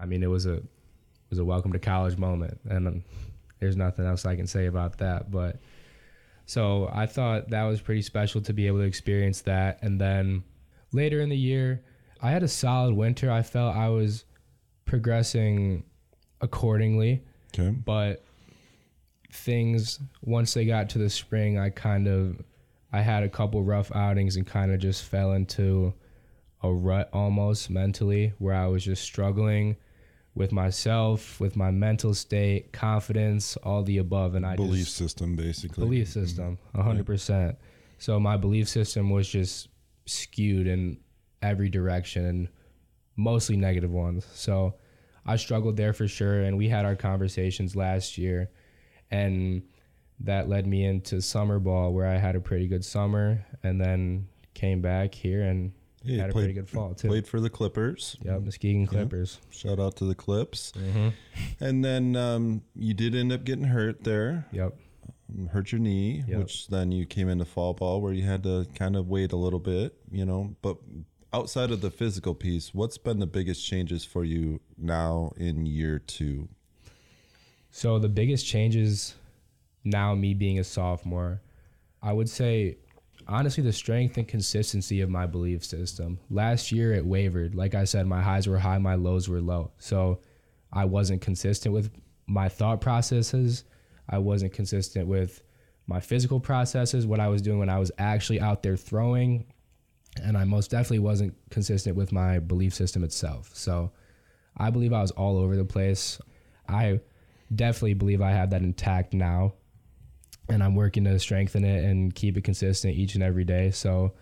I 0.00 0.04
mean, 0.04 0.22
it 0.22 0.26
was 0.26 0.44
a 0.44 0.56
it 0.56 1.30
was 1.30 1.38
a 1.38 1.44
welcome 1.44 1.72
to 1.72 1.78
college 1.78 2.18
moment 2.18 2.60
and 2.68 2.88
um, 2.88 3.04
there's 3.58 3.76
nothing 3.76 4.06
else 4.06 4.24
I 4.26 4.36
can 4.36 4.46
say 4.46 4.66
about 4.66 4.98
that, 4.98 5.30
but 5.30 5.56
so 6.44 6.90
I 6.92 7.06
thought 7.06 7.50
that 7.50 7.64
was 7.64 7.80
pretty 7.80 8.02
special 8.02 8.40
to 8.42 8.52
be 8.52 8.66
able 8.66 8.78
to 8.78 8.84
experience 8.84 9.42
that. 9.42 9.78
And 9.82 10.00
then 10.00 10.44
later 10.92 11.20
in 11.20 11.28
the 11.28 11.36
year, 11.36 11.82
I 12.22 12.30
had 12.30 12.42
a 12.42 12.48
solid 12.48 12.94
winter. 12.94 13.30
I 13.30 13.42
felt 13.42 13.76
I 13.76 13.88
was 13.88 14.24
progressing 14.86 15.84
accordingly, 16.40 17.22
Okay. 17.54 17.70
but 17.70 18.24
things 19.32 20.00
once 20.22 20.54
they 20.54 20.64
got 20.64 20.90
to 20.90 20.98
the 20.98 21.10
spring, 21.10 21.58
I 21.58 21.70
kind 21.70 22.06
of 22.06 22.42
I 22.92 23.02
had 23.02 23.22
a 23.22 23.28
couple 23.28 23.62
rough 23.62 23.94
outings 23.94 24.36
and 24.36 24.46
kind 24.46 24.72
of 24.72 24.80
just 24.80 25.04
fell 25.04 25.32
into 25.32 25.92
a 26.62 26.72
rut 26.72 27.10
almost 27.12 27.70
mentally 27.70 28.32
where 28.38 28.54
I 28.54 28.66
was 28.66 28.84
just 28.84 29.02
struggling 29.02 29.76
with 30.34 30.52
myself, 30.52 31.40
with 31.40 31.56
my 31.56 31.70
mental 31.70 32.14
state, 32.14 32.72
confidence, 32.72 33.56
all 33.58 33.82
the 33.82 33.98
above 33.98 34.34
and 34.34 34.46
I 34.46 34.56
Belief 34.56 34.84
just 34.84 34.96
system, 34.96 35.36
basically. 35.36 35.84
belief 35.84 36.08
mm-hmm. 36.08 36.20
system, 36.20 36.58
a 36.74 36.82
hundred 36.82 37.06
percent. 37.06 37.56
So 37.98 38.18
my 38.20 38.36
belief 38.36 38.68
system 38.68 39.10
was 39.10 39.28
just 39.28 39.68
skewed 40.06 40.66
in 40.66 40.98
every 41.42 41.68
direction 41.68 42.24
and 42.24 42.48
mostly 43.16 43.56
negative 43.56 43.90
ones. 43.90 44.26
So 44.32 44.74
I 45.26 45.36
struggled 45.36 45.76
there 45.76 45.92
for 45.92 46.08
sure, 46.08 46.42
and 46.42 46.56
we 46.56 46.68
had 46.68 46.84
our 46.84 46.96
conversations 46.96 47.76
last 47.76 48.16
year, 48.18 48.50
and 49.10 49.62
that 50.20 50.48
led 50.48 50.66
me 50.66 50.84
into 50.84 51.20
summer 51.22 51.58
ball 51.58 51.92
where 51.92 52.06
I 52.06 52.16
had 52.16 52.34
a 52.36 52.40
pretty 52.40 52.66
good 52.66 52.84
summer, 52.84 53.44
and 53.62 53.80
then 53.80 54.28
came 54.54 54.80
back 54.80 55.14
here 55.14 55.42
and 55.42 55.72
Yeah, 56.02 56.22
had 56.22 56.30
a 56.30 56.32
played- 56.32 56.42
pretty 56.42 56.54
good 56.54 56.68
fall 56.68 56.94
too. 56.94 57.08
Played 57.08 57.26
for 57.28 57.40
the 57.40 57.50
Clippers. 57.50 58.16
Yeah, 58.22 58.38
Muskegon 58.38 58.86
Clippers. 58.86 59.38
Shout 59.50 59.78
out 59.78 59.96
to 59.96 60.04
the 60.04 60.14
Clips. 60.14 60.72
Mm-hmm. 60.72 61.08
And 61.60 61.84
then 61.84 62.16
um, 62.16 62.62
you 62.74 62.94
did 62.94 63.14
end 63.14 63.32
up 63.32 63.44
getting 63.44 63.64
hurt 63.64 64.02
there. 64.04 64.46
Yep. 64.52 64.74
hurt 65.52 65.70
your 65.72 65.78
knee, 65.80 66.24
Yep. 66.26 66.38
which 66.38 66.68
then 66.68 66.90
you 66.90 67.04
came 67.06 67.28
into 67.28 67.44
fall 67.44 67.74
ball 67.74 68.00
where 68.00 68.12
you 68.14 68.22
had 68.24 68.42
to 68.44 68.66
kind 68.74 68.96
of 68.96 69.08
wait 69.08 69.30
a 69.32 69.36
little 69.36 69.58
bit, 69.60 69.94
you 70.10 70.24
know. 70.24 70.56
But 70.62 70.78
outside 71.32 71.70
of 71.70 71.80
the 71.80 71.90
physical 71.90 72.34
piece, 72.34 72.74
what's 72.74 72.98
been 72.98 73.18
the 73.18 73.26
biggest 73.26 73.64
changes 73.66 74.04
for 74.04 74.24
you 74.24 74.60
now 74.76 75.32
in 75.36 75.66
year 75.66 75.98
two? 75.98 76.48
So 77.70 77.98
the 77.98 78.08
biggest 78.08 78.46
changes 78.46 79.14
now, 79.84 80.14
me 80.14 80.34
being 80.34 80.58
a 80.58 80.64
sophomore, 80.64 81.40
I 82.02 82.12
would 82.12 82.28
say 82.28 82.78
honestly 83.26 83.62
the 83.62 83.72
strength 83.72 84.16
and 84.16 84.26
consistency 84.26 85.00
of 85.00 85.10
my 85.10 85.26
belief 85.26 85.64
system. 85.64 86.18
Last 86.30 86.72
year 86.72 86.94
it 86.94 87.04
wavered. 87.04 87.54
Like 87.54 87.74
I 87.74 87.84
said, 87.84 88.06
my 88.06 88.22
highs 88.22 88.46
were 88.46 88.58
high, 88.58 88.78
my 88.78 88.94
lows 88.94 89.28
were 89.28 89.40
low. 89.40 89.72
So 89.78 90.20
I 90.72 90.86
wasn't 90.86 91.20
consistent 91.20 91.74
with 91.74 91.90
my 92.26 92.48
thought 92.48 92.80
processes. 92.80 93.64
I 94.08 94.18
wasn't 94.18 94.52
consistent 94.52 95.06
with 95.06 95.42
my 95.86 96.00
physical 96.00 96.40
processes, 96.40 97.06
what 97.06 97.20
I 97.20 97.28
was 97.28 97.42
doing 97.42 97.58
when 97.58 97.70
I 97.70 97.78
was 97.78 97.92
actually 97.98 98.40
out 98.40 98.62
there 98.62 98.76
throwing. 98.76 99.46
And 100.18 100.36
I 100.36 100.44
most 100.44 100.70
definitely 100.70 101.00
wasn't 101.00 101.34
consistent 101.50 101.96
with 101.96 102.12
my 102.12 102.38
belief 102.38 102.74
system 102.74 103.04
itself. 103.04 103.50
So 103.54 103.92
I 104.56 104.70
believe 104.70 104.92
I 104.92 105.00
was 105.00 105.10
all 105.12 105.38
over 105.38 105.56
the 105.56 105.64
place. 105.64 106.20
I 106.68 107.00
definitely 107.54 107.94
believe 107.94 108.20
I 108.20 108.32
have 108.32 108.50
that 108.50 108.62
intact 108.62 109.14
now. 109.14 109.54
And 110.48 110.62
I'm 110.62 110.74
working 110.74 111.04
to 111.04 111.18
strengthen 111.18 111.64
it 111.64 111.84
and 111.84 112.14
keep 112.14 112.36
it 112.36 112.44
consistent 112.44 112.94
each 112.94 113.14
and 113.14 113.22
every 113.22 113.44
day. 113.44 113.70
So, 113.70 114.14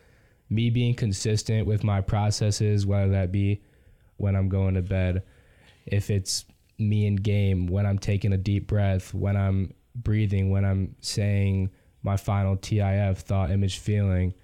me 0.48 0.70
being 0.70 0.94
consistent 0.94 1.66
with 1.66 1.82
my 1.82 2.00
processes, 2.00 2.86
whether 2.86 3.10
that 3.12 3.32
be 3.32 3.62
when 4.16 4.36
I'm 4.36 4.48
going 4.48 4.74
to 4.74 4.82
bed, 4.82 5.22
if 5.86 6.10
it's 6.10 6.44
me 6.78 7.06
in 7.06 7.16
game, 7.16 7.66
when 7.66 7.86
I'm 7.86 7.98
taking 7.98 8.32
a 8.32 8.36
deep 8.36 8.66
breath, 8.66 9.14
when 9.14 9.36
I'm 9.36 9.72
breathing, 9.94 10.50
when 10.50 10.64
I'm 10.64 10.94
saying 11.00 11.70
my 12.02 12.16
final 12.16 12.56
TIF, 12.56 13.18
thought, 13.18 13.50
image, 13.50 13.78
feeling, 13.78 14.34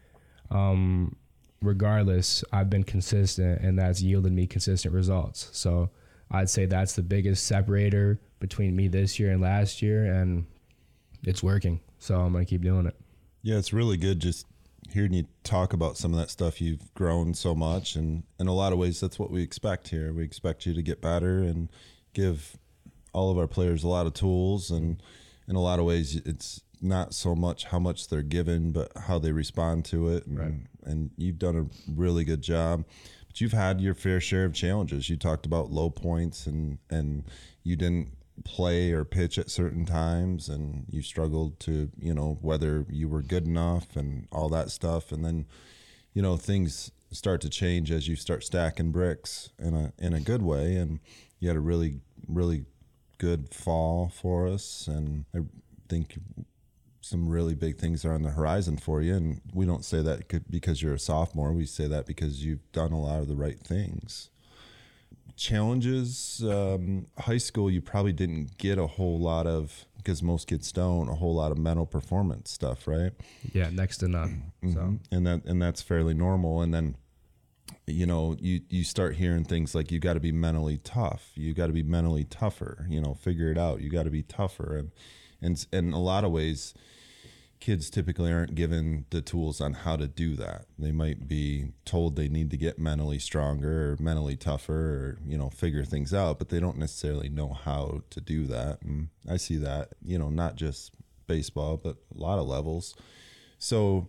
um, 0.51 1.17
regardless, 1.63 2.45
I've 2.53 2.71
been 2.71 2.85
consistent 2.85 3.61
and 3.63 3.79
that's 3.79 4.03
yielded 4.03 4.33
me 4.33 4.47
consistent 4.47 4.95
results. 4.95 5.49
So 5.53 5.91
I'd 6.31 6.51
say 6.51 6.67
that's 6.67 6.95
the 6.95 7.03
biggest 7.03 7.47
separator 7.47 8.21
between 8.41 8.75
me 8.75 8.89
this 8.89 9.19
year 9.19 9.31
and 9.31 9.41
last 9.41 9.83
year, 9.83 10.05
and 10.05 10.47
it's 11.25 11.43
working. 11.43 11.81
So 11.99 12.21
I'm 12.21 12.33
gonna 12.33 12.45
keep 12.45 12.63
doing 12.63 12.87
it. 12.87 12.97
Yeah, 13.43 13.59
it's 13.59 13.73
really 13.73 13.97
good 13.97 14.21
just 14.21 14.47
hearing 14.91 15.13
you 15.13 15.27
talk 15.45 15.73
about 15.73 15.97
some 15.97 16.13
of 16.13 16.19
that 16.19 16.31
stuff. 16.31 16.61
You've 16.61 16.93
grown 16.95 17.35
so 17.35 17.55
much, 17.55 17.97
and 17.97 18.25
in 18.39 18.49
a 18.49 18.55
lot 18.55 18.73
of 18.73 18.79
ways, 18.79 19.01
that's 19.01 19.19
what 19.19 19.31
we 19.31 19.43
expect 19.43 19.89
here. 19.89 20.13
We 20.13 20.25
expect 20.25 20.67
you 20.67 20.75
to 20.75 20.83
get 20.83 21.01
better 21.01 21.39
and 21.39 21.69
give 22.13 22.57
all 23.13 23.31
of 23.31 23.39
our 23.39 23.47
players 23.47 23.85
a 23.85 23.89
lot 23.89 24.07
of 24.07 24.15
tools, 24.15 24.71
and 24.71 25.03
in 25.49 25.57
a 25.57 25.61
lot 25.61 25.79
of 25.79 25.85
ways, 25.85 26.17
it's 26.17 26.61
not 26.81 27.15
so 27.15 27.35
much 27.35 27.67
how 27.67 27.79
much 27.79 28.09
they're 28.09 28.23
given, 28.23 28.73
but 28.73 28.91
how 28.97 29.19
they 29.19 29.33
respond 29.33 29.85
to 29.87 30.09
it. 30.09 30.27
And, 30.27 30.39
Right. 30.39 30.55
and 30.85 31.11
you've 31.17 31.39
done 31.39 31.57
a 31.57 31.67
really 31.91 32.25
good 32.25 32.43
job. 32.43 32.85
But 33.29 33.41
you've 33.41 33.53
had 33.53 33.81
your 33.81 33.95
fair 33.95 34.21
share 34.21 34.45
of 34.45 34.53
challenges. 34.53 35.09
You 35.09 35.17
talked 35.17 35.47
about 35.47 35.71
low 35.71 35.91
points, 35.91 36.47
and 36.47 36.79
and 36.91 37.25
you 37.63 37.77
didn't 37.77 38.09
play 38.45 38.93
or 38.93 39.05
pitch 39.05 39.39
at 39.39 39.51
certain 39.51 39.85
times 39.85 40.49
and 40.49 40.87
you 40.89 41.03
struggled 41.03 41.61
to 41.61 41.91
you 41.99 42.15
know 42.15 42.39
whether 42.41 42.87
you 42.89 43.07
were 43.07 43.23
good 43.23 43.47
enough 43.47 43.95
and 43.95 44.27
all 44.33 44.49
that 44.49 44.71
stuff 44.71 45.13
and 45.13 45.23
then 45.25 45.45
you 46.15 46.23
know 46.23 46.37
things 46.37 46.91
start 47.13 47.41
to 47.43 47.49
change 47.51 47.91
as 47.93 48.09
you 48.09 48.17
start 48.17 48.43
stacking 48.43 48.91
bricks 48.91 49.51
in 49.59 49.75
a 49.75 49.93
in 49.99 50.15
a 50.15 50.19
good 50.19 50.43
way 50.43 50.77
and 50.77 50.99
you 51.39 51.47
had 51.47 51.57
a 51.57 51.61
really 51.61 52.01
really 52.27 52.65
good 53.23 53.55
fall 53.55 54.11
for 54.13 54.49
us 54.49 54.89
and 54.89 55.25
I 55.33 55.43
think 55.89 56.19
some 57.01 57.29
really 57.29 57.55
big 57.55 57.79
things 57.79 58.05
are 58.05 58.15
on 58.15 58.23
the 58.23 58.31
horizon 58.31 58.77
for 58.77 59.01
you. 59.01 59.15
And 59.15 59.41
we 59.55 59.65
don't 59.65 59.85
say 59.85 60.03
that 60.03 60.51
because 60.51 60.83
you're 60.83 60.95
a 60.95 60.99
sophomore. 60.99 61.53
We 61.53 61.67
say 61.67 61.87
that 61.87 62.05
because 62.05 62.45
you've 62.45 62.73
done 62.73 62.91
a 62.91 63.01
lot 63.01 63.21
of 63.21 63.29
the 63.29 63.37
right 63.37 63.61
things. 63.61 64.31
Challenges 65.37 66.43
um, 66.45 67.07
high 67.17 67.39
school 67.39 67.71
you 67.71 67.81
probably 67.81 68.13
didn't 68.13 68.59
get 68.59 68.77
a 68.77 68.89
whole 68.89 69.21
lot 69.21 69.47
of 69.47 69.87
because 69.97 70.21
most 70.21 70.49
kids 70.49 70.73
don't 70.73 71.09
a 71.09 71.15
whole 71.15 71.37
lot 71.37 71.53
of 71.53 71.59
mental 71.59 71.87
performance 71.87 72.51
stuff 72.51 72.89
right? 72.89 73.13
Yeah, 73.53 73.71
next 73.71 73.99
to 73.99 74.09
none. 74.09 74.53
So. 74.73 74.99
And 75.13 75.27
that 75.29 75.45
and 75.45 75.63
that's 75.63 75.81
fairly 75.81 76.15
normal. 76.15 76.61
And 76.61 76.75
then 76.75 76.97
you 77.87 78.07
know 78.07 78.37
you 78.39 78.61
you 78.69 78.85
start 78.85 79.17
hearing 79.17 79.45
things 79.45 79.75
like 79.75 79.91
you 79.91 79.99
got 79.99 80.15
to 80.15 80.21
be 80.21 80.33
mentally 80.33 80.79
tough. 80.79 81.31
You 81.35 81.55
got 81.55 81.67
to 81.67 81.73
be 81.73 81.83
mentally 81.83 82.25
tougher. 82.25 82.87
You 82.89 83.01
know 83.01 83.15
figure 83.15 83.51
it 83.51 83.59
out. 83.59 83.81
You 83.81 83.91
got 83.91 84.05
to 84.05 84.11
be 84.11 84.23
tougher. 84.23 84.77
And 84.77 84.91
and 85.41 85.67
in 85.73 85.93
a 85.93 86.01
lot 86.01 86.25
of 86.25 86.33
ways 86.33 86.75
kids 87.63 87.91
typically 87.91 88.33
aren't 88.33 88.57
given 88.57 89.05
the 89.11 89.21
tools 89.21 89.61
on 89.61 89.73
how 89.73 89.95
to 89.95 90.09
do 90.09 90.35
that. 90.35 90.67
They 90.77 90.91
might 90.91 91.29
be 91.29 91.67
told 91.85 92.17
they 92.17 92.29
need 92.29 92.51
to 92.51 92.57
get 92.57 92.77
mentally 92.77 93.21
stronger 93.21 93.93
or 93.93 94.03
mentally 94.03 94.37
tougher 94.37 94.73
or 94.73 95.19
you 95.25 95.39
know 95.39 95.49
figure 95.49 95.85
things 95.85 96.13
out 96.13 96.39
but 96.39 96.49
they 96.49 96.59
don't 96.59 96.79
necessarily 96.79 97.29
know 97.29 97.53
how 97.53 98.03
to 98.11 98.21
do 98.21 98.47
that. 98.47 98.83
And 98.83 99.09
i 99.29 99.37
see 99.37 99.57
that 99.57 99.91
you 100.05 100.19
know 100.19 100.29
not 100.29 100.57
just 100.57 100.93
baseball 101.27 101.77
but 101.77 101.97
a 102.15 102.21
lot 102.21 102.39
of 102.39 102.47
levels. 102.47 102.95
So 103.59 104.09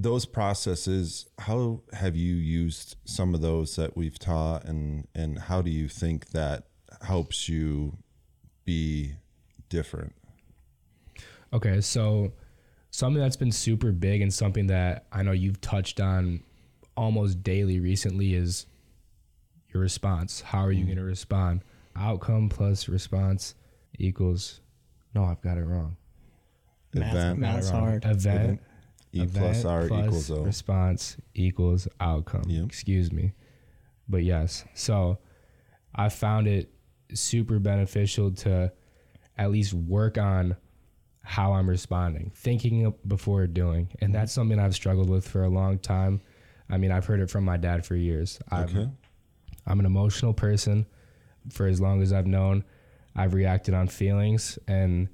those 0.00 0.24
processes, 0.24 1.26
how 1.40 1.82
have 1.92 2.14
you 2.14 2.36
used 2.36 2.94
some 3.04 3.34
of 3.34 3.40
those 3.40 3.74
that 3.74 3.96
we've 3.96 4.18
taught, 4.18 4.64
and 4.64 5.08
and 5.14 5.38
how 5.38 5.60
do 5.60 5.70
you 5.70 5.88
think 5.88 6.30
that 6.30 6.68
helps 7.02 7.48
you 7.48 7.98
be 8.64 9.14
different? 9.68 10.14
Okay, 11.52 11.80
so 11.80 12.32
something 12.90 13.20
that's 13.20 13.36
been 13.36 13.50
super 13.50 13.90
big 13.90 14.22
and 14.22 14.32
something 14.32 14.68
that 14.68 15.06
I 15.12 15.24
know 15.24 15.32
you've 15.32 15.60
touched 15.60 16.00
on 16.00 16.44
almost 16.96 17.42
daily 17.42 17.80
recently 17.80 18.34
is 18.34 18.66
your 19.74 19.82
response. 19.82 20.40
How 20.40 20.60
are 20.60 20.70
you 20.70 20.80
mm-hmm. 20.80 20.94
going 20.94 20.98
to 20.98 21.04
respond? 21.04 21.62
Outcome 21.96 22.48
plus 22.50 22.88
response 22.88 23.56
equals. 23.98 24.60
No, 25.12 25.24
I've 25.24 25.42
got 25.42 25.58
it 25.58 25.64
wrong. 25.64 25.96
Event, 26.94 27.38
math's 27.40 27.70
Wrong. 27.70 27.80
hard. 27.80 28.04
Event. 28.04 28.60
E 29.12 29.26
plus 29.26 29.64
R 29.64 29.86
plus 29.88 30.04
equals 30.06 30.30
O. 30.30 30.42
Response 30.42 31.16
equals 31.34 31.88
outcome. 32.00 32.44
Yep. 32.46 32.64
Excuse 32.66 33.10
me. 33.12 33.32
But 34.08 34.22
yes, 34.24 34.64
so 34.74 35.18
I 35.94 36.08
found 36.08 36.46
it 36.46 36.70
super 37.14 37.58
beneficial 37.58 38.30
to 38.32 38.72
at 39.36 39.50
least 39.50 39.72
work 39.74 40.18
on 40.18 40.56
how 41.22 41.52
I'm 41.52 41.68
responding, 41.68 42.32
thinking 42.34 42.92
before 43.06 43.46
doing. 43.46 43.90
And 44.00 44.14
that's 44.14 44.32
something 44.32 44.58
I've 44.58 44.74
struggled 44.74 45.10
with 45.10 45.28
for 45.28 45.44
a 45.44 45.48
long 45.48 45.78
time. 45.78 46.20
I 46.70 46.78
mean, 46.78 46.90
I've 46.90 47.04
heard 47.06 47.20
it 47.20 47.30
from 47.30 47.44
my 47.44 47.56
dad 47.56 47.84
for 47.84 47.94
years. 47.96 48.38
I'm, 48.50 48.64
Okay. 48.64 48.88
I'm 49.66 49.80
an 49.80 49.86
emotional 49.86 50.32
person. 50.32 50.86
For 51.50 51.66
as 51.66 51.80
long 51.80 52.02
as 52.02 52.12
I've 52.12 52.26
known, 52.26 52.64
I've 53.16 53.32
reacted 53.34 53.74
on 53.74 53.88
feelings. 53.88 54.58
And 54.68 55.08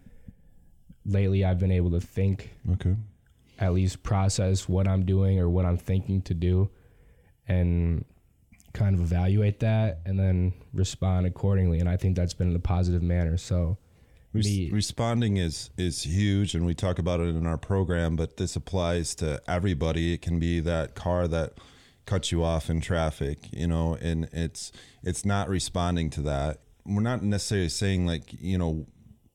lately, 1.05 1.45
I've 1.45 1.59
been 1.59 1.73
able 1.73 1.91
to 1.93 2.01
think 2.01 2.51
Okay. 2.75 2.97
At 3.59 3.73
least 3.73 4.03
process 4.03 4.69
what 4.69 4.89
I'm 4.89 5.05
doing 5.05 5.39
or 5.39 5.49
what 5.49 5.65
I'm 5.65 5.79
thinking 5.79 6.23
to 6.23 6.35
do 6.35 6.71
and 7.47 8.05
kind 8.73 8.95
of 8.95 9.01
evaluate 9.01 9.61
that 9.61 10.01
and 10.05 10.19
then 10.19 10.53
respond 10.73 11.27
accordingly. 11.27 11.79
And 11.79 11.89
I 11.89 11.97
think 11.97 12.17
that's 12.17 12.35
been 12.35 12.51
in 12.51 12.57
a 12.57 12.61
positive 12.61 13.03
manner. 13.03 13.37
So, 13.37 13.79
Res- 14.33 14.47
me, 14.47 14.71
responding 14.71 15.37
is 15.37 15.71
is 15.79 16.03
huge, 16.03 16.57
and 16.57 16.67
we 16.67 16.75
talk 16.75 16.99
about 16.99 17.21
it 17.21 17.29
in 17.29 17.47
our 17.47 17.57
program. 17.57 18.17
But 18.17 18.37
this 18.37 18.57
applies 18.57 19.15
to 19.17 19.41
everybody. 19.47 20.13
It 20.13 20.23
can 20.23 20.41
be 20.41 20.59
that 20.59 20.97
car 20.97 21.29
that 21.29 21.53
cuts 22.05 22.33
you 22.33 22.43
off 22.43 22.69
in 22.69 22.81
traffic, 22.81 23.39
you 23.53 23.69
know, 23.69 23.97
and 24.01 24.29
it's 24.33 24.73
it's 25.05 25.25
not 25.25 25.49
responding 25.49 26.11
to 26.11 26.23
that. 26.23 26.59
We're 26.85 27.01
not 27.01 27.23
necessarily 27.23 27.69
saying 27.69 28.07
like 28.07 28.33
you 28.33 28.59
know 28.59 28.87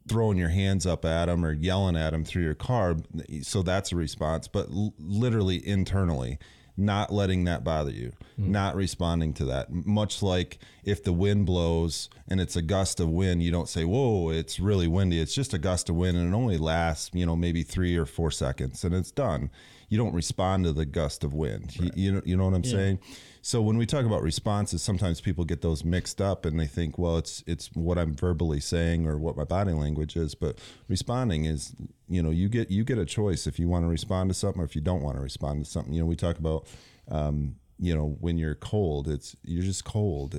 throwing 0.10 0.38
your 0.38 0.50
hands 0.50 0.86
up 0.86 1.06
at 1.06 1.25
them 1.28 1.46
or 1.46 1.54
yelling 1.54 1.96
at 1.96 2.10
them 2.10 2.25
through 2.25 2.44
your 2.44 2.56
car. 2.56 2.98
So 3.44 3.62
that's 3.62 3.92
a 3.92 3.96
response, 3.96 4.48
but 4.48 4.68
l- 4.70 4.94
literally 5.00 5.66
internally, 5.66 6.39
not 6.75 7.13
letting 7.13 7.44
that 7.44 7.63
bother 7.63 7.92
you, 7.92 8.13
hmm. 8.36 8.51
not 8.51 8.75
responding 8.75 9.34
to 9.34 9.46
that. 9.46 9.72
Much 9.72 10.24
like 10.24 10.60
if 10.84 11.04
the 11.04 11.13
wind 11.13 11.46
blows 11.46 12.10
and 12.28 12.42
it's 12.42 12.56
a 12.56 12.62
gust 12.62 13.00
of 13.00 13.10
wind, 13.10 13.44
you 13.44 13.51
don't 13.51 13.70
say, 13.70 13.84
Whoa, 13.86 14.30
it's 14.30 14.60
really 14.60 14.88
windy. 14.88 15.20
It's 15.20 15.36
just 15.36 15.54
a 15.54 15.60
gust 15.60 15.89
of 15.89 15.96
wind 15.96 16.18
and 16.18 16.34
it 16.34 16.38
only 16.38 16.58
lasts, 16.58 17.12
you 17.13 17.25
know, 17.25 17.36
maybe 17.36 17.63
three 17.63 17.96
or 17.96 18.06
four 18.06 18.32
seconds 18.32 18.84
and 18.84 18.96
it's 18.96 19.12
done. 19.12 19.51
You 19.89 19.98
don't 19.98 20.13
respond 20.13 20.65
to 20.65 20.72
the 20.74 20.86
gust 20.86 21.24
of 21.24 21.34
wind. 21.34 21.75
You, 21.75 21.91
you 21.96 22.12
know, 22.12 22.22
you 22.24 22.38
know 22.38 22.46
what 22.46 22.53
I'm 22.53 22.63
saying? 22.63 23.00
So 23.41 23.62
when 23.62 23.77
we 23.77 23.86
talk 23.86 24.05
about 24.05 24.22
responses, 24.22 24.81
sometimes 24.81 25.22
people 25.22 25.46
get 25.46 25.62
those 25.62 25.84
mixed 25.84 26.22
up 26.22 26.46
and 26.46 26.60
they 26.60 26.67
think, 26.67 26.98
well, 26.98 27.17
it's 27.17 27.43
it's 27.48 27.69
what 27.74 27.98
I'm 27.98 28.13
verbally 28.13 28.60
saying 28.60 29.08
or 29.08 29.17
what 29.17 29.36
my 29.36 29.46
body 29.46 29.72
language 29.72 30.15
is. 30.15 30.36
But 30.36 30.60
responding 30.88 31.46
is, 31.46 31.74
you 32.08 32.22
know, 32.22 32.29
you 32.29 32.50
get 32.50 32.69
you 32.69 32.84
get 32.84 32.98
a 32.98 33.05
choice 33.05 33.48
if 33.48 33.58
you 33.58 33.67
want 33.67 33.84
to 33.86 33.89
respond 33.89 34.29
to 34.29 34.34
something 34.34 34.62
or 34.62 34.65
if 34.65 34.75
you 34.75 34.81
don't 34.81 35.01
want 35.01 35.15
to 35.15 35.22
respond 35.22 35.63
to 35.65 35.69
something. 35.69 35.93
You 35.93 36.01
know, 36.01 36.05
we 36.05 36.15
talk 36.15 36.38
about, 36.38 36.67
um, 37.10 37.55
you 37.79 37.96
know, 37.96 38.17
when 38.19 38.38
you're 38.38 38.55
cold, 38.55 39.08
it's 39.08 39.36
you're 39.43 39.63
just 39.63 39.86
cold. 39.86 40.36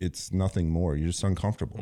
It's 0.00 0.32
nothing 0.32 0.70
more. 0.70 0.96
You're 0.96 1.08
just 1.08 1.24
uncomfortable. 1.24 1.80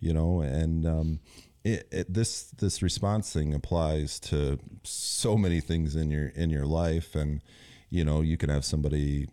You 0.00 0.14
know, 0.14 0.40
and 0.40 0.86
um, 0.86 1.20
it, 1.64 1.88
it, 1.90 2.12
this 2.12 2.44
this 2.58 2.82
response 2.82 3.32
thing 3.32 3.54
applies 3.54 4.18
to 4.20 4.58
so 4.82 5.36
many 5.36 5.60
things 5.60 5.96
in 5.96 6.10
your 6.10 6.28
in 6.28 6.50
your 6.50 6.66
life, 6.66 7.14
and 7.14 7.42
you 7.90 8.04
know, 8.04 8.20
you 8.20 8.36
can 8.36 8.48
have 8.48 8.64
somebody 8.64 9.28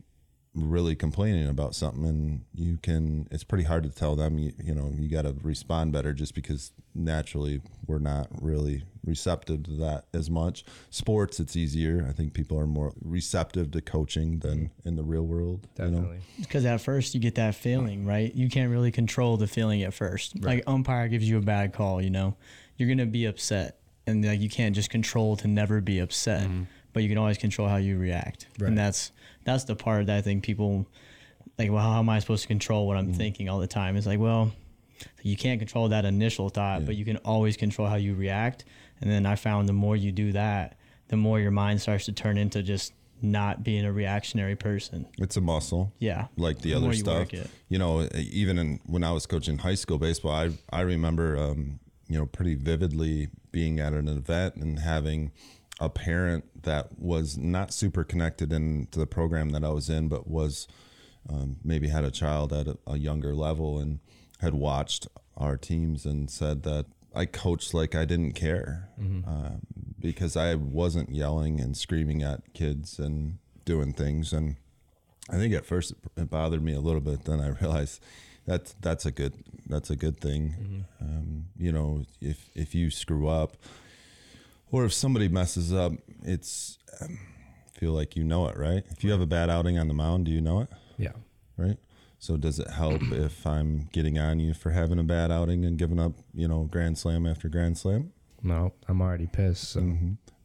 really 0.58 0.96
complaining 0.96 1.48
about 1.48 1.76
something 1.76 2.06
and 2.06 2.42
you 2.56 2.78
can 2.82 3.28
it's 3.30 3.44
pretty 3.44 3.64
hard 3.64 3.84
to 3.84 3.90
tell 3.90 4.16
them 4.16 4.40
you, 4.40 4.52
you 4.64 4.74
know 4.74 4.92
you 4.98 5.08
got 5.08 5.22
to 5.22 5.36
respond 5.44 5.92
better 5.92 6.14
just 6.14 6.34
because 6.34 6.72
naturally 6.96 7.62
we're 7.86 8.00
not 8.00 8.28
really 8.42 8.84
receptive 9.06 9.64
to 9.64 9.72
that 9.72 10.06
as 10.14 10.30
much 10.30 10.66
sports 10.90 11.40
it's 11.40 11.56
easier 11.56 12.06
i 12.10 12.12
think 12.12 12.34
people 12.34 12.58
are 12.58 12.66
more 12.66 12.92
receptive 13.02 13.70
to 13.72 13.82
coaching 13.82 14.40
than 14.40 14.72
in 14.84 14.96
the 14.96 15.04
real 15.04 15.26
world 15.26 15.68
you 15.78 15.86
know? 15.86 15.92
definitely. 15.92 16.20
Because 16.40 16.66
at 16.66 16.82
first 16.82 17.14
you 17.14 17.20
get 17.20 17.36
that 17.36 17.56
feeling, 17.56 18.06
right? 18.06 18.34
You 18.34 18.50
can't 18.50 18.72
really 18.72 18.92
control 18.92 19.38
the 19.38 19.48
feeling 19.48 19.84
at 19.84 19.94
first. 19.94 20.42
Like 20.44 20.64
umpire 20.68 21.08
gives 21.08 21.28
you 21.28 21.38
a 21.38 21.42
bad 21.42 21.74
call, 21.74 22.02
you 22.02 22.10
know, 22.10 22.36
you're 22.78 22.90
gonna 22.90 23.06
be 23.06 23.26
upset, 23.26 23.80
and 24.06 24.24
like 24.26 24.40
you 24.40 24.50
can't 24.50 24.76
just 24.76 24.90
control 24.90 25.36
to 25.38 25.48
never 25.48 25.82
be 25.82 26.00
upset, 26.00 26.44
mm-hmm. 26.44 26.64
But 26.98 27.04
you 27.04 27.10
can 27.10 27.20
always 27.20 27.38
control 27.38 27.68
how 27.68 27.76
you 27.78 27.96
react, 28.00 28.48
Right. 28.60 28.70
and 28.70 28.76
that's 28.78 29.12
that's 29.44 29.66
the 29.66 29.76
part 29.76 30.08
that 30.08 30.18
I 30.18 30.22
think 30.22 30.44
people 30.44 30.88
like. 31.60 31.70
Well, 31.72 31.84
how 31.84 32.00
am 32.00 32.10
I 32.10 32.18
supposed 32.18 32.42
to 32.42 32.48
control 32.48 32.88
what 32.88 32.98
I'm 32.98 33.14
thinking 33.14 33.50
all 33.50 33.60
the 33.60 33.68
time? 33.68 33.96
It's 33.96 34.08
like, 34.08 34.18
well, 34.20 34.52
you 35.22 35.38
can't 35.38 35.60
control 35.60 35.90
that 35.90 36.06
initial 36.06 36.50
thought, 36.50 36.88
but 36.88 36.96
you 36.96 37.06
can 37.06 37.18
always 37.18 37.56
control 37.56 37.88
how 37.88 37.98
you 37.98 38.16
react. 38.16 38.66
And 39.00 39.12
then 39.12 39.28
I 39.28 39.36
found 39.36 39.70
the 39.70 39.74
more 39.74 39.96
you 39.96 40.12
do 40.12 40.32
that, 40.32 40.76
the 41.10 41.18
more 41.18 41.40
your 41.40 41.52
mind 41.52 41.82
starts 41.82 42.06
to 42.06 42.14
turn 42.14 42.36
into 42.40 42.64
just 42.64 42.94
not 43.22 43.64
being 43.64 43.86
a 43.86 43.92
reactionary 43.94 44.56
person. 44.56 45.06
it's 45.20 45.38
a 45.38 45.42
muscle 45.42 45.94
Yeah. 46.00 46.28
like 46.36 46.58
the, 46.62 46.72
The 46.72 46.78
other 46.78 46.88
you 46.88 46.94
stuff. 46.94 47.32
work. 47.32 47.48
You 47.70 47.78
know, 47.78 48.08
even 48.16 48.58
in 48.58 48.80
when 48.88 49.04
I 49.04 49.12
was 49.12 49.28
coaching 49.28 49.60
high 49.60 49.76
school 49.76 50.00
baseball, 50.00 50.32
I 50.32 50.50
I 50.72 50.82
remember 50.82 51.38
um, 51.38 51.80
you 52.10 52.18
know 52.18 52.26
pretty 52.26 52.56
vividly 52.56 53.30
being 53.52 53.80
at 53.80 53.94
an 53.94 54.08
event 54.08 54.56
and 54.56 54.80
having 54.80 55.32
a 55.80 55.90
parent 55.90 56.64
that 56.64 56.98
was 57.00 57.38
not 57.38 57.74
super 57.74 58.04
connected 58.04 58.52
into 58.52 59.00
the 59.00 59.06
program 59.08 59.50
that 59.50 59.64
I 59.64 59.70
was 59.70 59.90
in, 59.90 60.08
but 60.08 60.28
was 60.28 60.68
um, 61.30 61.58
maybe 61.64 61.90
had 61.90 62.04
a 62.04 62.12
child 62.12 62.52
at 62.54 62.68
a, 62.68 62.78
a 62.88 62.98
younger 62.98 63.36
level 63.36 63.80
and 63.80 64.00
had 64.40 64.54
watched 64.54 65.08
our 65.36 65.58
teams 65.58 66.06
and 66.06 66.30
said 66.30 66.64
that 66.64 66.86
I 67.16 67.26
coached 67.26 67.74
like 67.74 67.96
I 67.96 68.06
didn't 68.06 68.34
care 68.34 68.90
um, 69.28 69.62
because 70.00 70.36
I 70.36 70.56
wasn't 70.56 71.10
yelling 71.10 71.60
and 71.60 71.76
screaming 71.76 72.22
at 72.24 72.54
kids 72.54 73.00
and 73.00 73.38
doing 73.66 73.94
things 73.94 74.34
and 74.34 74.56
I 75.30 75.36
think 75.36 75.54
at 75.54 75.66
first 75.66 75.94
it 76.16 76.30
bothered 76.30 76.64
me 76.64 76.74
a 76.74 76.80
little 76.80 77.02
bit. 77.02 77.26
Then 77.26 77.40
I 77.40 77.50
realized 77.62 78.02
that's 78.46 78.76
that's 78.82 79.06
a 79.06 79.12
good 79.12 79.34
that's 79.68 79.90
a 79.90 79.96
good 79.96 80.20
thing. 80.20 80.86
Um, 81.02 81.46
you 81.58 81.72
know, 81.72 82.06
if 82.22 82.50
if 82.56 82.74
you 82.74 82.90
screw 82.90 83.28
up, 83.28 83.58
or 84.72 84.86
if 84.86 84.94
somebody 84.94 85.28
messes 85.28 85.74
up, 85.74 85.94
it's 86.24 86.78
um, 87.02 87.18
feel 87.74 87.92
like 87.94 88.16
you 88.16 88.24
know 88.24 88.48
it, 88.48 88.58
right? 88.58 88.84
If 88.90 89.04
you 89.04 89.12
have 89.12 89.22
a 89.22 89.26
bad 89.28 89.50
outing 89.50 89.78
on 89.78 89.88
the 89.88 89.94
mound, 89.94 90.26
do 90.26 90.32
you 90.32 90.42
know 90.42 90.62
it, 90.62 90.70
Yeah. 90.98 91.14
right? 91.58 91.78
So 92.20 92.36
does 92.38 92.60
it 92.60 92.70
help 92.72 93.02
if 93.12 93.46
I'm 93.46 93.90
getting 93.94 94.18
on 94.18 94.40
you 94.40 94.54
for 94.54 94.72
having 94.72 94.98
a 95.00 95.04
bad 95.04 95.32
outing 95.32 95.64
and 95.66 95.78
giving 95.78 96.00
up, 96.00 96.14
you 96.34 96.48
know, 96.48 96.64
grand 96.64 96.98
slam 96.98 97.26
after 97.28 97.48
grand 97.50 97.78
slam? 97.78 98.12
No, 98.44 98.74
I'm 98.88 99.02
already 99.02 99.28
pissed. 99.28 99.70
So, 99.72 99.82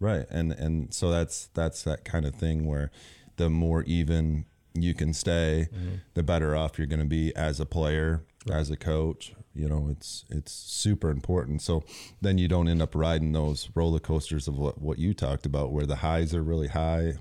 Right. 0.00 0.26
And 0.30 0.52
and 0.52 0.92
so 0.92 1.10
that's 1.10 1.46
that's 1.54 1.82
that 1.84 2.04
kind 2.04 2.24
of 2.26 2.34
thing 2.34 2.66
where 2.66 2.90
the 3.36 3.48
more 3.48 3.82
even 3.84 4.46
you 4.74 4.94
can 4.94 5.12
stay, 5.12 5.68
the 6.14 6.22
better 6.22 6.56
off 6.56 6.78
you're 6.78 6.86
going 6.88 7.00
to 7.00 7.06
be 7.06 7.34
as 7.36 7.60
a 7.60 7.66
player, 7.66 8.22
as 8.50 8.70
a 8.70 8.76
coach. 8.76 9.34
You 9.54 9.68
know, 9.68 9.88
it's 9.90 10.24
it's 10.30 10.52
super 10.52 11.10
important. 11.10 11.62
So 11.62 11.84
then 12.20 12.38
you 12.38 12.48
don't 12.48 12.68
end 12.68 12.82
up 12.82 12.94
riding 12.94 13.32
those 13.32 13.68
roller 13.74 14.00
coasters 14.00 14.48
of 14.48 14.58
what 14.58 14.80
what 14.80 14.98
you 14.98 15.14
talked 15.14 15.46
about 15.46 15.72
where 15.72 15.86
the 15.86 15.96
highs 15.96 16.34
are 16.34 16.42
really 16.42 16.68
high 16.68 17.14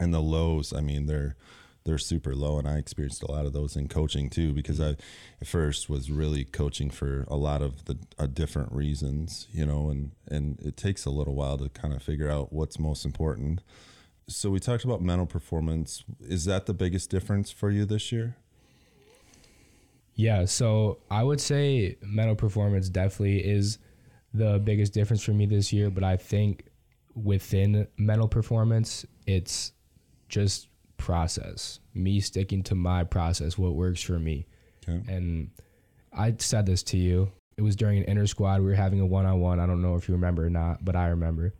and 0.00 0.12
the 0.12 0.20
lows, 0.20 0.72
I 0.72 0.80
mean, 0.80 1.06
they're 1.06 1.36
they're 1.84 1.98
super 1.98 2.34
low 2.34 2.60
and 2.60 2.68
I 2.68 2.76
experienced 2.78 3.24
a 3.24 3.30
lot 3.30 3.44
of 3.44 3.52
those 3.52 3.74
in 3.74 3.88
coaching 3.88 4.30
too 4.30 4.52
because 4.52 4.80
I 4.80 4.90
at 5.40 5.46
first 5.46 5.90
was 5.90 6.12
really 6.12 6.44
coaching 6.44 6.90
for 6.90 7.24
a 7.26 7.34
lot 7.34 7.60
of 7.60 7.86
the 7.86 7.98
uh, 8.18 8.26
different 8.26 8.70
reasons, 8.72 9.48
you 9.52 9.66
know, 9.66 9.90
and 9.90 10.12
and 10.28 10.60
it 10.60 10.76
takes 10.76 11.04
a 11.04 11.10
little 11.10 11.34
while 11.34 11.58
to 11.58 11.68
kind 11.68 11.92
of 11.92 12.02
figure 12.02 12.30
out 12.30 12.52
what's 12.52 12.78
most 12.78 13.04
important. 13.04 13.62
So 14.28 14.50
we 14.50 14.60
talked 14.60 14.84
about 14.84 15.02
mental 15.02 15.26
performance. 15.26 16.04
Is 16.20 16.44
that 16.44 16.66
the 16.66 16.74
biggest 16.74 17.10
difference 17.10 17.50
for 17.50 17.70
you 17.70 17.84
this 17.84 18.12
year? 18.12 18.36
Yeah, 20.14 20.44
so 20.44 20.98
I 21.10 21.22
would 21.22 21.40
say 21.40 21.96
mental 22.02 22.36
performance 22.36 22.88
definitely 22.88 23.38
is 23.38 23.78
the 24.34 24.58
biggest 24.58 24.92
difference 24.92 25.22
for 25.22 25.32
me 25.32 25.46
this 25.46 25.72
year, 25.72 25.90
but 25.90 26.04
I 26.04 26.16
think 26.16 26.64
within 27.14 27.86
mental 27.96 28.28
performance, 28.28 29.04
it's 29.26 29.72
just 30.28 30.68
process. 30.96 31.80
Me 31.94 32.20
sticking 32.20 32.62
to 32.64 32.74
my 32.74 33.04
process, 33.04 33.58
what 33.58 33.74
works 33.74 34.02
for 34.02 34.18
me. 34.18 34.46
Okay. 34.88 35.02
And 35.12 35.50
I 36.12 36.34
said 36.38 36.66
this 36.66 36.82
to 36.84 36.96
you. 36.96 37.32
It 37.56 37.62
was 37.62 37.76
during 37.76 37.98
an 37.98 38.04
inter 38.04 38.26
squad. 38.26 38.60
We 38.60 38.66
were 38.66 38.74
having 38.74 39.00
a 39.00 39.06
one 39.06 39.26
on 39.26 39.40
one. 39.40 39.60
I 39.60 39.66
don't 39.66 39.82
know 39.82 39.96
if 39.96 40.08
you 40.08 40.14
remember 40.14 40.46
or 40.46 40.50
not, 40.50 40.84
but 40.84 40.96
I 40.96 41.08
remember. 41.08 41.54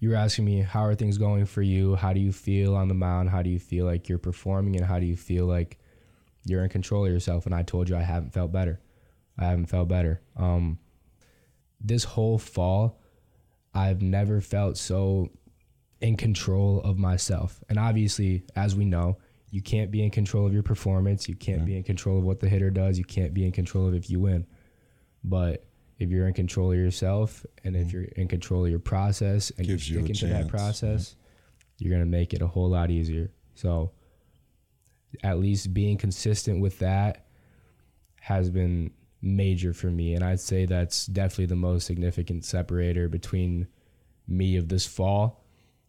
you 0.00 0.10
were 0.10 0.16
asking 0.16 0.44
me 0.44 0.60
how 0.60 0.84
are 0.84 0.94
things 0.94 1.18
going 1.18 1.46
for 1.46 1.62
you? 1.62 1.94
How 1.94 2.12
do 2.12 2.20
you 2.20 2.32
feel 2.32 2.74
on 2.74 2.88
the 2.88 2.94
mound? 2.94 3.30
How 3.30 3.42
do 3.42 3.50
you 3.50 3.58
feel 3.58 3.86
like 3.86 4.08
you're 4.08 4.18
performing, 4.18 4.76
and 4.76 4.84
how 4.84 4.98
do 4.98 5.06
you 5.06 5.16
feel 5.16 5.46
like 5.46 5.78
you're 6.46 6.62
in 6.62 6.68
control 6.68 7.04
of 7.04 7.12
yourself? 7.12 7.46
And 7.46 7.54
I 7.54 7.62
told 7.62 7.88
you 7.88 7.96
I 7.96 8.02
haven't 8.02 8.32
felt 8.32 8.52
better. 8.52 8.80
I 9.38 9.44
haven't 9.44 9.66
felt 9.66 9.88
better. 9.88 10.22
Um, 10.36 10.78
this 11.80 12.04
whole 12.04 12.38
fall, 12.38 13.00
I've 13.74 14.00
never 14.00 14.40
felt 14.40 14.78
so 14.78 15.30
in 16.00 16.16
control 16.16 16.80
of 16.82 16.98
myself. 16.98 17.62
And 17.68 17.78
obviously, 17.78 18.44
as 18.54 18.74
we 18.74 18.84
know, 18.84 19.18
you 19.50 19.62
can't 19.62 19.90
be 19.90 20.02
in 20.02 20.10
control 20.10 20.46
of 20.46 20.52
your 20.52 20.62
performance. 20.62 21.28
You 21.28 21.34
can't 21.34 21.64
be 21.64 21.76
in 21.76 21.82
control 21.82 22.18
of 22.18 22.24
what 22.24 22.40
the 22.40 22.48
hitter 22.48 22.70
does. 22.70 22.98
You 22.98 23.04
can't 23.04 23.32
be 23.32 23.44
in 23.44 23.52
control 23.52 23.86
of 23.86 23.94
if 23.94 24.10
you 24.10 24.20
win. 24.20 24.46
But 25.22 25.66
if 25.98 26.10
you're 26.10 26.26
in 26.28 26.34
control 26.34 26.72
of 26.72 26.78
yourself 26.78 27.44
and 27.64 27.76
if 27.76 27.92
you're 27.92 28.04
in 28.04 28.28
control 28.28 28.64
of 28.64 28.70
your 28.70 28.78
process 28.78 29.50
and 29.56 29.66
Gives 29.66 29.88
you 29.88 29.96
you're 29.96 30.04
sticking 30.04 30.28
to 30.28 30.34
that 30.34 30.48
process, 30.48 31.16
you're 31.78 31.92
gonna 31.92 32.06
make 32.06 32.34
it 32.34 32.42
a 32.42 32.46
whole 32.46 32.68
lot 32.68 32.90
easier. 32.90 33.30
So 33.54 33.92
at 35.22 35.38
least 35.38 35.72
being 35.72 35.96
consistent 35.96 36.60
with 36.60 36.78
that 36.80 37.26
has 38.20 38.50
been 38.50 38.90
major 39.22 39.72
for 39.72 39.86
me. 39.88 40.14
And 40.14 40.24
I'd 40.24 40.40
say 40.40 40.66
that's 40.66 41.06
definitely 41.06 41.46
the 41.46 41.56
most 41.56 41.86
significant 41.86 42.44
separator 42.44 43.08
between 43.08 43.66
me 44.28 44.56
of 44.56 44.68
this 44.68 44.86
fall 44.86 45.44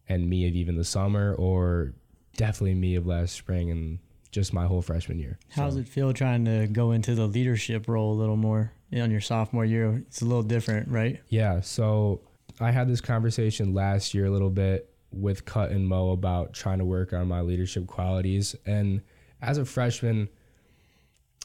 and 0.08 0.28
me 0.28 0.46
of 0.48 0.54
even 0.54 0.76
the 0.76 0.84
summer 0.84 1.34
or 1.34 1.94
definitely 2.36 2.74
me 2.74 2.94
of 2.94 3.06
last 3.06 3.34
spring 3.34 3.70
and 3.70 3.98
just 4.30 4.52
my 4.52 4.66
whole 4.66 4.82
freshman 4.82 5.18
year. 5.18 5.38
How's 5.50 5.76
it 5.76 5.88
feel 5.88 6.12
trying 6.12 6.44
to 6.44 6.66
go 6.66 6.92
into 6.92 7.14
the 7.14 7.26
leadership 7.26 7.88
role 7.88 8.12
a 8.12 8.18
little 8.18 8.36
more 8.36 8.72
on 8.92 9.10
your 9.10 9.20
sophomore 9.20 9.64
year? 9.64 10.04
It's 10.06 10.22
a 10.22 10.24
little 10.24 10.42
different, 10.42 10.88
right? 10.88 11.20
Yeah. 11.28 11.60
So 11.60 12.20
I 12.60 12.70
had 12.70 12.88
this 12.88 13.00
conversation 13.00 13.74
last 13.74 14.14
year 14.14 14.26
a 14.26 14.30
little 14.30 14.50
bit 14.50 14.92
with 15.10 15.44
Cut 15.44 15.70
and 15.70 15.86
Mo 15.86 16.10
about 16.10 16.52
trying 16.52 16.78
to 16.78 16.84
work 16.84 17.12
on 17.12 17.28
my 17.28 17.40
leadership 17.40 17.86
qualities. 17.86 18.54
And 18.66 19.02
as 19.40 19.58
a 19.58 19.64
freshman, 19.64 20.28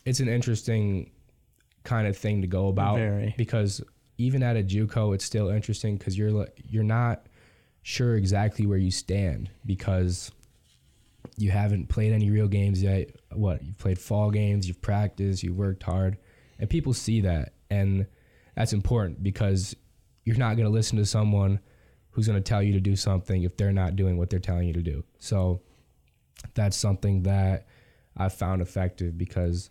it's 0.05 0.19
an 0.19 0.27
interesting 0.27 1.11
kind 1.83 2.07
of 2.07 2.17
thing 2.17 2.41
to 2.41 2.47
go 2.47 2.67
about 2.67 2.97
Very. 2.97 3.33
because 3.37 3.81
even 4.17 4.43
at 4.43 4.55
a 4.55 4.63
JUCO, 4.63 5.15
it's 5.15 5.25
still 5.25 5.49
interesting 5.49 5.97
because 5.97 6.17
you're 6.17 6.47
you're 6.67 6.83
not 6.83 7.25
sure 7.81 8.15
exactly 8.15 8.65
where 8.65 8.77
you 8.77 8.91
stand 8.91 9.49
because 9.65 10.31
you 11.37 11.51
haven't 11.51 11.89
played 11.89 12.13
any 12.13 12.29
real 12.29 12.47
games 12.47 12.81
yet. 12.81 13.09
What 13.31 13.63
you've 13.63 13.77
played 13.77 13.99
fall 13.99 14.31
games, 14.31 14.67
you've 14.67 14.81
practiced, 14.81 15.43
you've 15.43 15.57
worked 15.57 15.83
hard, 15.83 16.17
and 16.59 16.69
people 16.69 16.93
see 16.93 17.21
that, 17.21 17.53
and 17.69 18.05
that's 18.55 18.73
important 18.73 19.23
because 19.23 19.75
you're 20.25 20.37
not 20.37 20.55
going 20.55 20.65
to 20.65 20.73
listen 20.73 20.97
to 20.97 21.05
someone 21.05 21.59
who's 22.13 22.27
going 22.27 22.41
to 22.41 22.47
tell 22.49 22.63
you 22.63 22.73
to 22.73 22.79
do 22.79 22.95
something 22.95 23.43
if 23.43 23.57
they're 23.57 23.71
not 23.73 23.95
doing 23.95 24.17
what 24.17 24.29
they're 24.29 24.39
telling 24.39 24.67
you 24.67 24.73
to 24.73 24.81
do. 24.81 25.03
So 25.19 25.61
that's 26.53 26.77
something 26.77 27.23
that 27.23 27.67
I 28.15 28.29
found 28.29 28.61
effective 28.61 29.17
because, 29.17 29.69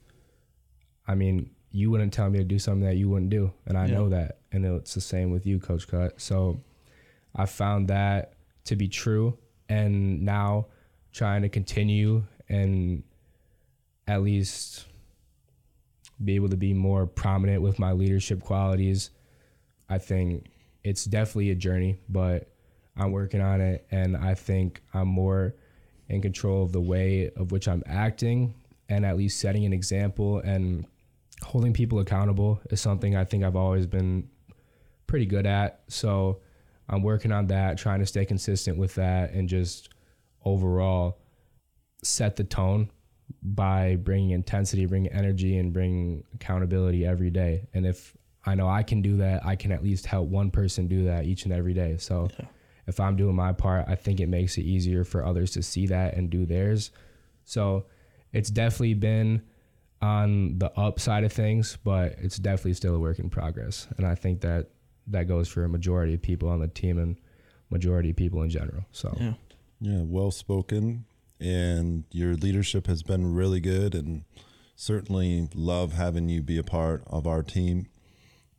I 1.06 1.14
mean, 1.14 1.50
you 1.70 1.90
wouldn't 1.90 2.12
tell 2.12 2.28
me 2.28 2.38
to 2.38 2.44
do 2.44 2.58
something 2.58 2.84
that 2.86 2.96
you 2.96 3.08
wouldn't 3.08 3.30
do, 3.30 3.52
and 3.66 3.78
I 3.78 3.86
Yeah. 3.86 3.94
know 3.94 4.08
that, 4.10 4.40
and 4.52 4.64
it's 4.66 4.92
the 4.94 5.00
same 5.00 5.30
with 5.30 5.46
you, 5.46 5.58
Coach 5.58 5.88
Cut. 5.88 6.20
So 6.20 6.60
I 7.34 7.46
found 7.46 7.88
that 7.88 8.34
to 8.64 8.76
be 8.76 8.88
true, 8.88 9.38
and 9.68 10.22
now 10.22 10.66
trying 11.12 11.42
to 11.42 11.48
continue 11.48 12.24
and 12.48 13.02
at 14.06 14.22
least 14.22 14.86
be 16.22 16.34
able 16.34 16.48
to 16.50 16.56
be 16.56 16.74
more 16.74 17.06
prominent 17.06 17.62
with 17.62 17.78
my 17.78 17.92
leadership 17.92 18.40
qualities. 18.42 19.10
I 19.88 19.98
think 19.98 20.50
it's 20.84 21.04
definitely 21.04 21.50
a 21.50 21.54
journey, 21.54 21.98
but 22.08 22.48
I'm 22.96 23.12
working 23.12 23.40
on 23.40 23.60
it, 23.60 23.86
and 23.90 24.16
I 24.16 24.34
think 24.34 24.82
I'm 24.92 25.08
more 25.08 25.54
in 26.08 26.20
control 26.20 26.62
of 26.62 26.72
the 26.72 26.80
way 26.80 27.30
of 27.36 27.52
which 27.52 27.68
I'm 27.68 27.82
acting, 27.86 28.54
and 28.88 29.06
at 29.06 29.16
least 29.16 29.40
setting 29.40 29.64
an 29.64 29.72
example 29.72 30.38
and 30.40 30.84
holding 31.42 31.72
people 31.72 31.98
accountable 32.00 32.60
is 32.70 32.80
something 32.80 33.16
I 33.16 33.24
think 33.24 33.44
I've 33.44 33.56
always 33.56 33.86
been 33.86 34.28
pretty 35.06 35.26
good 35.26 35.46
at. 35.46 35.82
So 35.88 36.40
I'm 36.88 37.02
working 37.02 37.32
on 37.32 37.46
that, 37.46 37.78
trying 37.78 38.00
to 38.00 38.06
stay 38.06 38.24
consistent 38.24 38.76
with 38.76 38.94
that, 38.96 39.32
and 39.32 39.48
just 39.48 39.88
overall 40.44 41.18
set 42.02 42.36
the 42.36 42.44
tone 42.44 42.90
by 43.42 43.96
bringing 43.96 44.30
intensity, 44.30 44.84
bringing 44.84 45.10
energy, 45.12 45.56
and 45.56 45.72
bringing 45.72 46.24
accountability 46.34 47.06
every 47.06 47.30
day. 47.30 47.68
And 47.72 47.86
if 47.86 48.16
I 48.44 48.54
know 48.54 48.68
I 48.68 48.82
can 48.82 49.02
do 49.02 49.18
that, 49.18 49.44
I 49.46 49.56
can 49.56 49.72
at 49.72 49.82
least 49.82 50.06
help 50.06 50.28
one 50.28 50.50
person 50.50 50.88
do 50.88 51.04
that 51.04 51.24
each 51.24 51.44
and 51.44 51.52
every 51.52 51.74
day. 51.74 51.96
So 51.98 52.28
if 52.86 52.98
I'm 52.98 53.16
doing 53.16 53.36
my 53.36 53.52
part, 53.52 53.86
I 53.88 53.94
think 53.94 54.20
it 54.20 54.28
makes 54.28 54.58
it 54.58 54.62
easier 54.62 55.04
for 55.04 55.24
others 55.24 55.52
to 55.52 55.62
see 55.62 55.86
that 55.86 56.14
and 56.16 56.28
do 56.28 56.44
theirs. 56.44 56.90
So 57.44 57.86
it's 58.32 58.50
definitely 58.50 58.94
been 58.94 59.42
on 60.00 60.58
the 60.58 60.72
upside 60.78 61.22
of 61.22 61.32
things, 61.32 61.78
but 61.84 62.16
it's 62.18 62.36
definitely 62.36 62.74
still 62.74 62.96
a 62.96 62.98
work 62.98 63.20
in 63.20 63.30
progress. 63.30 63.86
And 63.96 64.06
I 64.06 64.16
think 64.16 64.40
that 64.40 64.70
that 65.08 65.28
goes 65.28 65.48
for 65.48 65.64
a 65.64 65.68
majority 65.68 66.14
of 66.14 66.22
people 66.22 66.48
on 66.48 66.60
the 66.60 66.68
team 66.68 66.98
and 66.98 67.16
majority 67.70 68.10
of 68.10 68.16
people 68.16 68.42
in 68.42 68.50
general. 68.50 68.84
So 68.90 69.16
Yeah. 69.18 69.34
Yeah, 69.80 70.02
well 70.02 70.30
spoken, 70.30 71.06
and 71.40 72.04
your 72.12 72.34
leadership 72.34 72.86
has 72.86 73.02
been 73.02 73.34
really 73.34 73.58
good, 73.58 73.96
and 73.96 74.22
certainly 74.76 75.48
love 75.56 75.92
having 75.94 76.28
you 76.28 76.40
be 76.40 76.56
a 76.56 76.62
part 76.62 77.02
of 77.08 77.26
our 77.26 77.42
team. 77.42 77.88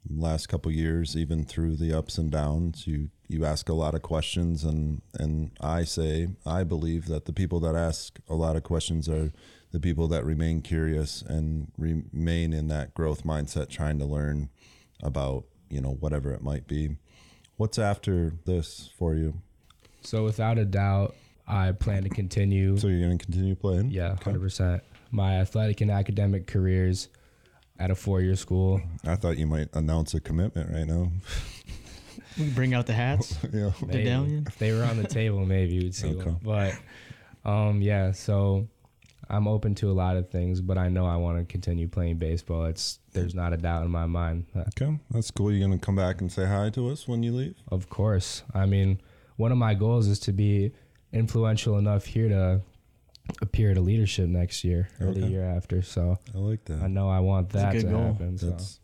Last 0.10 0.48
couple 0.48 0.72
years, 0.72 1.16
even 1.16 1.46
through 1.46 1.78
the 1.78 1.94
ups 1.94 2.18
and 2.18 2.30
downs, 2.30 2.86
you 2.88 3.10
you 3.30 3.46
ask 3.46 3.70
a 3.70 3.74
lot 3.74 3.96
of 3.96 4.02
questions, 4.02 4.64
and 4.64 5.02
and 5.18 5.52
I 5.62 5.86
say 5.86 6.28
I 6.46 6.64
believe 6.64 7.08
that 7.08 7.26
the 7.26 7.34
people 7.34 7.60
that 7.62 7.76
ask 7.76 8.20
a 8.30 8.36
lot 8.36 8.56
of 8.56 8.64
questions 8.64 9.08
are 9.08 9.32
the 9.72 9.80
people 9.80 10.08
that 10.10 10.26
remain 10.26 10.62
curious 10.62 11.22
and 11.22 11.72
remain 11.78 12.54
in 12.54 12.68
that 12.68 12.94
growth 12.94 13.24
mindset, 13.24 13.70
trying 13.70 13.98
to 14.00 14.06
learn 14.06 14.50
about 15.02 15.46
you 15.70 15.82
know 15.82 15.94
whatever 15.94 16.32
it 16.32 16.42
might 16.42 16.68
be. 16.68 16.98
What's 17.56 17.80
after 17.80 18.34
this 18.46 18.90
for 18.98 19.16
you? 19.16 19.42
So 20.02 20.24
without 20.26 20.58
a 20.58 20.66
doubt, 20.66 21.16
I 21.48 21.72
plan 21.72 22.04
to 22.04 22.10
continue. 22.10 22.78
So 22.78 22.88
you're 22.88 23.06
going 23.06 23.18
to 23.18 23.26
continue 23.26 23.56
playing? 23.56 23.90
yeah, 23.92 24.16
hundred 24.24 24.42
percent. 24.42 24.84
My 25.12 25.40
athletic 25.40 25.82
and 25.82 25.92
academic 25.92 26.48
careers 26.48 27.08
at 27.80 27.92
a 27.92 27.96
four-year 27.96 28.36
school. 28.36 28.82
I 29.06 29.16
thought 29.16 29.38
you 29.38 29.48
might 29.48 29.70
announce 29.74 30.14
a 30.14 30.20
commitment 30.22 30.72
right 30.72 30.86
now. 30.88 31.12
We 32.38 32.50
bring 32.50 32.74
out 32.74 32.86
the 32.86 32.94
hats. 32.94 33.38
yeah. 33.54 33.72
Maybe. 33.86 34.04
Medallion? 34.04 34.46
If 34.48 34.58
they 34.58 34.72
were 34.72 34.84
on 34.84 34.98
the 34.98 35.08
table, 35.08 35.46
maybe 35.46 35.74
you'd 35.76 35.96
see 35.96 36.10
Okay. 36.16 36.30
one. 36.32 36.40
But 37.44 37.50
um, 37.50 37.82
yeah, 37.82 38.12
so 38.12 38.68
I'm 39.30 39.48
open 39.48 39.76
to 39.76 39.92
a 39.92 39.94
lot 39.94 40.18
of 40.18 40.30
things, 40.30 40.62
but 40.62 40.78
I 40.78 40.90
know 40.90 41.06
I 41.06 41.18
want 41.18 41.40
to 41.40 41.46
continue 41.46 41.88
playing 41.88 42.18
baseball. 42.18 42.66
It's 42.66 43.00
there's 43.12 43.36
not 43.36 43.54
a 43.54 43.58
doubt 43.58 43.84
in 43.84 43.92
my 43.92 44.06
mind. 44.06 44.46
Okay, 44.56 44.98
that's 45.12 45.32
cool. 45.32 45.52
You're 45.52 45.68
gonna 45.68 45.80
come 45.80 45.96
back 45.96 46.22
and 46.22 46.32
say 46.32 46.46
hi 46.46 46.70
to 46.72 46.90
us 46.90 47.08
when 47.08 47.24
you 47.24 47.34
leave. 47.34 47.56
Of 47.70 47.90
course. 47.90 48.44
I 48.54 48.66
mean, 48.66 49.02
one 49.38 49.52
of 49.52 49.58
my 49.58 49.74
goals 49.74 50.08
is 50.08 50.20
to 50.22 50.32
be 50.34 50.72
influential 51.12 51.78
enough 51.78 52.06
here 52.06 52.30
to 52.30 52.62
appear 53.42 53.72
at 53.72 53.78
a 53.78 53.82
leadership 53.82 54.28
next 54.28 54.64
year 54.64 54.90
or 55.00 55.14
the 55.14 55.28
year 55.28 55.44
after. 55.44 55.82
So 55.82 56.18
I 56.34 56.38
like 56.38 56.66
that. 56.66 56.82
I 56.82 56.88
know 56.88 57.10
I 57.10 57.20
want 57.20 57.50
that 57.52 57.72
to 57.74 57.84
goal. 57.84 58.02
happen. 58.14 58.38
So. 58.38 58.50
That's 58.50 58.80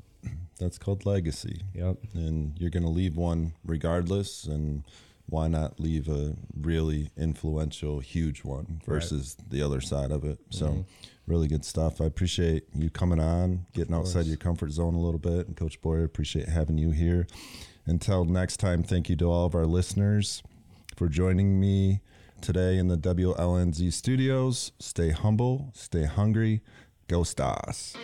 that's 0.60 0.78
called 0.78 1.06
legacy, 1.06 1.62
Yep. 1.74 1.98
and 2.14 2.60
you're 2.60 2.70
gonna 2.70 2.90
leave 2.90 3.16
one 3.16 3.54
regardless. 3.64 4.44
And 4.46 4.84
why 5.28 5.48
not 5.48 5.80
leave 5.80 6.10
a 6.10 6.36
really 6.60 7.12
influential, 7.16 8.00
huge 8.00 8.44
one 8.44 8.82
versus 8.86 9.38
the 9.50 9.62
other 9.62 9.80
side 9.80 10.12
of 10.12 10.24
it? 10.26 10.40
So, 10.50 10.68
Mm-hmm. 10.68 10.82
really 11.28 11.48
good 11.48 11.64
stuff. 11.64 12.02
I 12.02 12.06
appreciate 12.06 12.64
you 12.76 12.90
coming 12.90 13.20
on, 13.20 13.68
getting 13.74 13.94
outside 13.94 14.14
course. 14.22 14.28
your 14.28 14.38
comfort 14.38 14.72
zone 14.72 14.96
a 14.96 15.00
little 15.00 15.20
bit, 15.20 15.48
and 15.48 15.56
Coach 15.56 15.80
Boyer, 15.82 16.04
appreciate 16.04 16.50
having 16.50 16.78
you 16.78 16.92
here. 16.92 17.28
Until 17.86 18.26
next 18.26 18.58
time, 18.58 18.84
thank 18.84 19.08
you 19.10 19.16
to 19.18 19.26
all 19.32 19.46
of 19.46 19.54
our 19.56 19.66
listeners 19.68 20.42
for 20.98 21.08
joining 21.08 21.60
me 21.60 22.02
today 22.42 22.78
in 22.78 22.88
the 22.88 22.98
WLNZ 22.98 23.92
studios. 23.94 24.72
Stay 24.80 25.12
humble, 25.12 25.72
stay 25.74 26.06
hungry, 26.06 26.62
go 27.08 27.24
stars. 27.24 27.96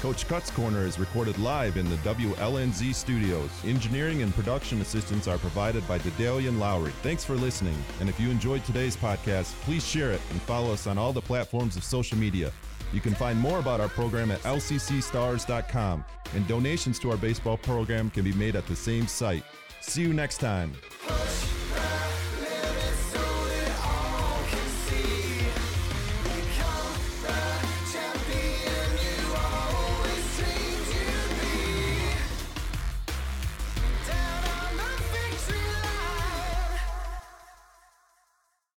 Coach 0.00 0.26
Cuts 0.28 0.50
Corner 0.50 0.86
is 0.86 0.98
recorded 0.98 1.38
live 1.38 1.76
in 1.76 1.88
the 1.90 1.96
WLNZ 1.96 2.94
studios. 2.94 3.50
Engineering 3.66 4.22
and 4.22 4.34
production 4.34 4.80
assistance 4.80 5.28
are 5.28 5.36
provided 5.36 5.86
by 5.86 5.98
Dedalian 5.98 6.58
Lowry. 6.58 6.90
Thanks 7.02 7.22
for 7.22 7.34
listening. 7.34 7.76
And 8.00 8.08
if 8.08 8.18
you 8.18 8.30
enjoyed 8.30 8.64
today's 8.64 8.96
podcast, 8.96 9.52
please 9.60 9.86
share 9.86 10.10
it 10.10 10.22
and 10.30 10.40
follow 10.40 10.72
us 10.72 10.86
on 10.86 10.96
all 10.96 11.12
the 11.12 11.20
platforms 11.20 11.76
of 11.76 11.84
social 11.84 12.16
media. 12.16 12.50
You 12.94 13.02
can 13.02 13.14
find 13.14 13.38
more 13.38 13.58
about 13.58 13.80
our 13.80 13.88
program 13.88 14.30
at 14.30 14.40
lccstars.com, 14.40 16.04
and 16.34 16.48
donations 16.48 16.98
to 17.00 17.10
our 17.10 17.18
baseball 17.18 17.58
program 17.58 18.08
can 18.08 18.24
be 18.24 18.32
made 18.32 18.56
at 18.56 18.66
the 18.66 18.76
same 18.76 19.06
site. 19.06 19.44
See 19.82 20.00
you 20.00 20.14
next 20.14 20.38
time. 20.38 20.72